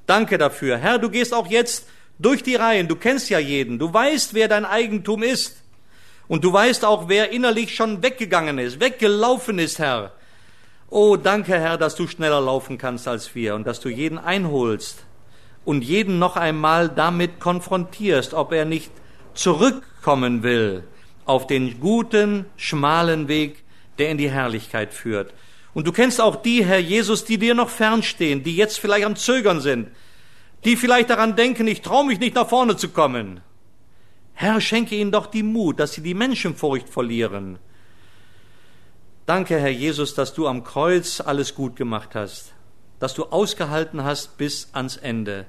Danke 0.05 0.37
dafür. 0.37 0.77
Herr, 0.77 0.99
du 0.99 1.09
gehst 1.09 1.33
auch 1.33 1.47
jetzt 1.47 1.87
durch 2.19 2.43
die 2.43 2.55
Reihen. 2.55 2.87
Du 2.87 2.95
kennst 2.95 3.29
ja 3.29 3.39
jeden. 3.39 3.77
Du 3.77 3.93
weißt, 3.93 4.33
wer 4.33 4.47
dein 4.47 4.65
Eigentum 4.65 5.23
ist. 5.23 5.63
Und 6.27 6.43
du 6.43 6.51
weißt 6.51 6.83
auch, 6.83 7.07
wer 7.07 7.31
innerlich 7.31 7.75
schon 7.75 8.03
weggegangen 8.03 8.57
ist, 8.57 8.79
weggelaufen 8.79 9.59
ist, 9.59 9.79
Herr. 9.79 10.13
Oh, 10.89 11.15
danke, 11.15 11.59
Herr, 11.59 11.77
dass 11.77 11.95
du 11.95 12.07
schneller 12.07 12.41
laufen 12.41 12.77
kannst 12.77 13.07
als 13.07 13.33
wir 13.35 13.55
und 13.55 13.67
dass 13.67 13.79
du 13.79 13.89
jeden 13.89 14.17
einholst 14.17 15.05
und 15.63 15.83
jeden 15.83 16.19
noch 16.19 16.37
einmal 16.37 16.89
damit 16.89 17.39
konfrontierst, 17.39 18.33
ob 18.33 18.51
er 18.51 18.65
nicht 18.65 18.91
zurückkommen 19.33 20.43
will 20.43 20.83
auf 21.27 21.47
den 21.47 21.79
guten, 21.79 22.45
schmalen 22.55 23.27
Weg, 23.27 23.63
der 23.97 24.09
in 24.09 24.17
die 24.17 24.31
Herrlichkeit 24.31 24.93
führt. 24.93 25.33
Und 25.73 25.85
du 25.85 25.91
kennst 25.91 26.19
auch 26.21 26.37
die, 26.37 26.65
Herr 26.65 26.79
Jesus, 26.79 27.25
die 27.25 27.37
dir 27.37 27.53
noch 27.53 27.69
fernstehen, 27.69 28.43
die 28.43 28.55
jetzt 28.55 28.79
vielleicht 28.79 29.05
am 29.05 29.15
Zögern 29.15 29.61
sind, 29.61 29.89
die 30.65 30.75
vielleicht 30.75 31.09
daran 31.09 31.35
denken, 31.35 31.67
ich 31.67 31.81
traue 31.81 32.05
mich 32.05 32.19
nicht 32.19 32.35
nach 32.35 32.49
vorne 32.49 32.77
zu 32.77 32.89
kommen. 32.89 33.41
Herr, 34.33 34.61
schenke 34.61 34.95
ihnen 34.95 35.11
doch 35.11 35.27
die 35.27 35.43
Mut, 35.43 35.79
dass 35.79 35.93
sie 35.93 36.01
die 36.01 36.13
Menschenfurcht 36.13 36.89
verlieren. 36.89 37.59
Danke, 39.25 39.59
Herr 39.59 39.69
Jesus, 39.69 40.13
dass 40.13 40.33
du 40.33 40.47
am 40.47 40.63
Kreuz 40.63 41.19
alles 41.19 41.53
gut 41.53 41.75
gemacht 41.75 42.15
hast, 42.15 42.53
dass 42.99 43.13
du 43.13 43.25
ausgehalten 43.25 44.03
hast 44.03 44.37
bis 44.37 44.69
ans 44.73 44.95
Ende, 44.95 45.45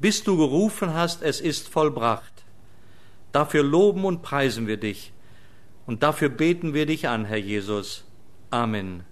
bis 0.00 0.24
du 0.24 0.36
gerufen 0.36 0.94
hast, 0.94 1.22
es 1.22 1.40
ist 1.40 1.68
vollbracht. 1.68 2.32
Dafür 3.32 3.62
loben 3.62 4.04
und 4.04 4.22
preisen 4.22 4.66
wir 4.66 4.78
dich. 4.78 5.12
Und 5.86 6.02
dafür 6.02 6.28
beten 6.28 6.74
wir 6.74 6.86
dich 6.86 7.08
an, 7.08 7.24
Herr 7.24 7.38
Jesus. 7.38 8.04
Amen. 8.50 9.04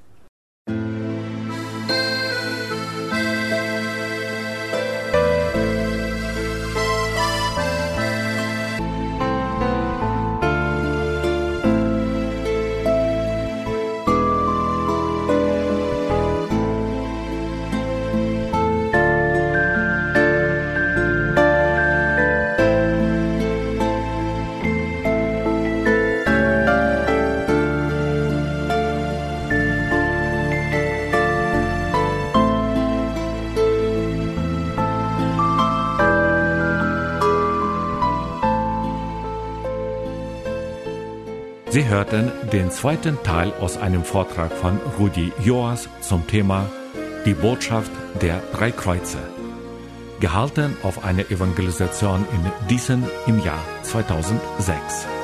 Hörten 42.11 42.33
den 42.51 42.71
zweiten 42.71 43.23
Teil 43.23 43.53
aus 43.61 43.77
einem 43.77 44.03
Vortrag 44.03 44.51
von 44.53 44.79
Rudi 44.99 45.33
Joas 45.41 45.89
zum 46.01 46.27
Thema 46.27 46.67
Die 47.27 47.35
Botschaft 47.35 47.91
der 48.23 48.41
drei 48.55 48.71
Kreuze, 48.71 49.19
gehalten 50.21 50.77
auf 50.83 51.05
einer 51.05 51.31
Evangelisation 51.31 52.25
in 52.33 52.69
Diesen 52.69 53.05
im 53.27 53.45
Jahr 53.45 53.63
2006. 53.83 55.18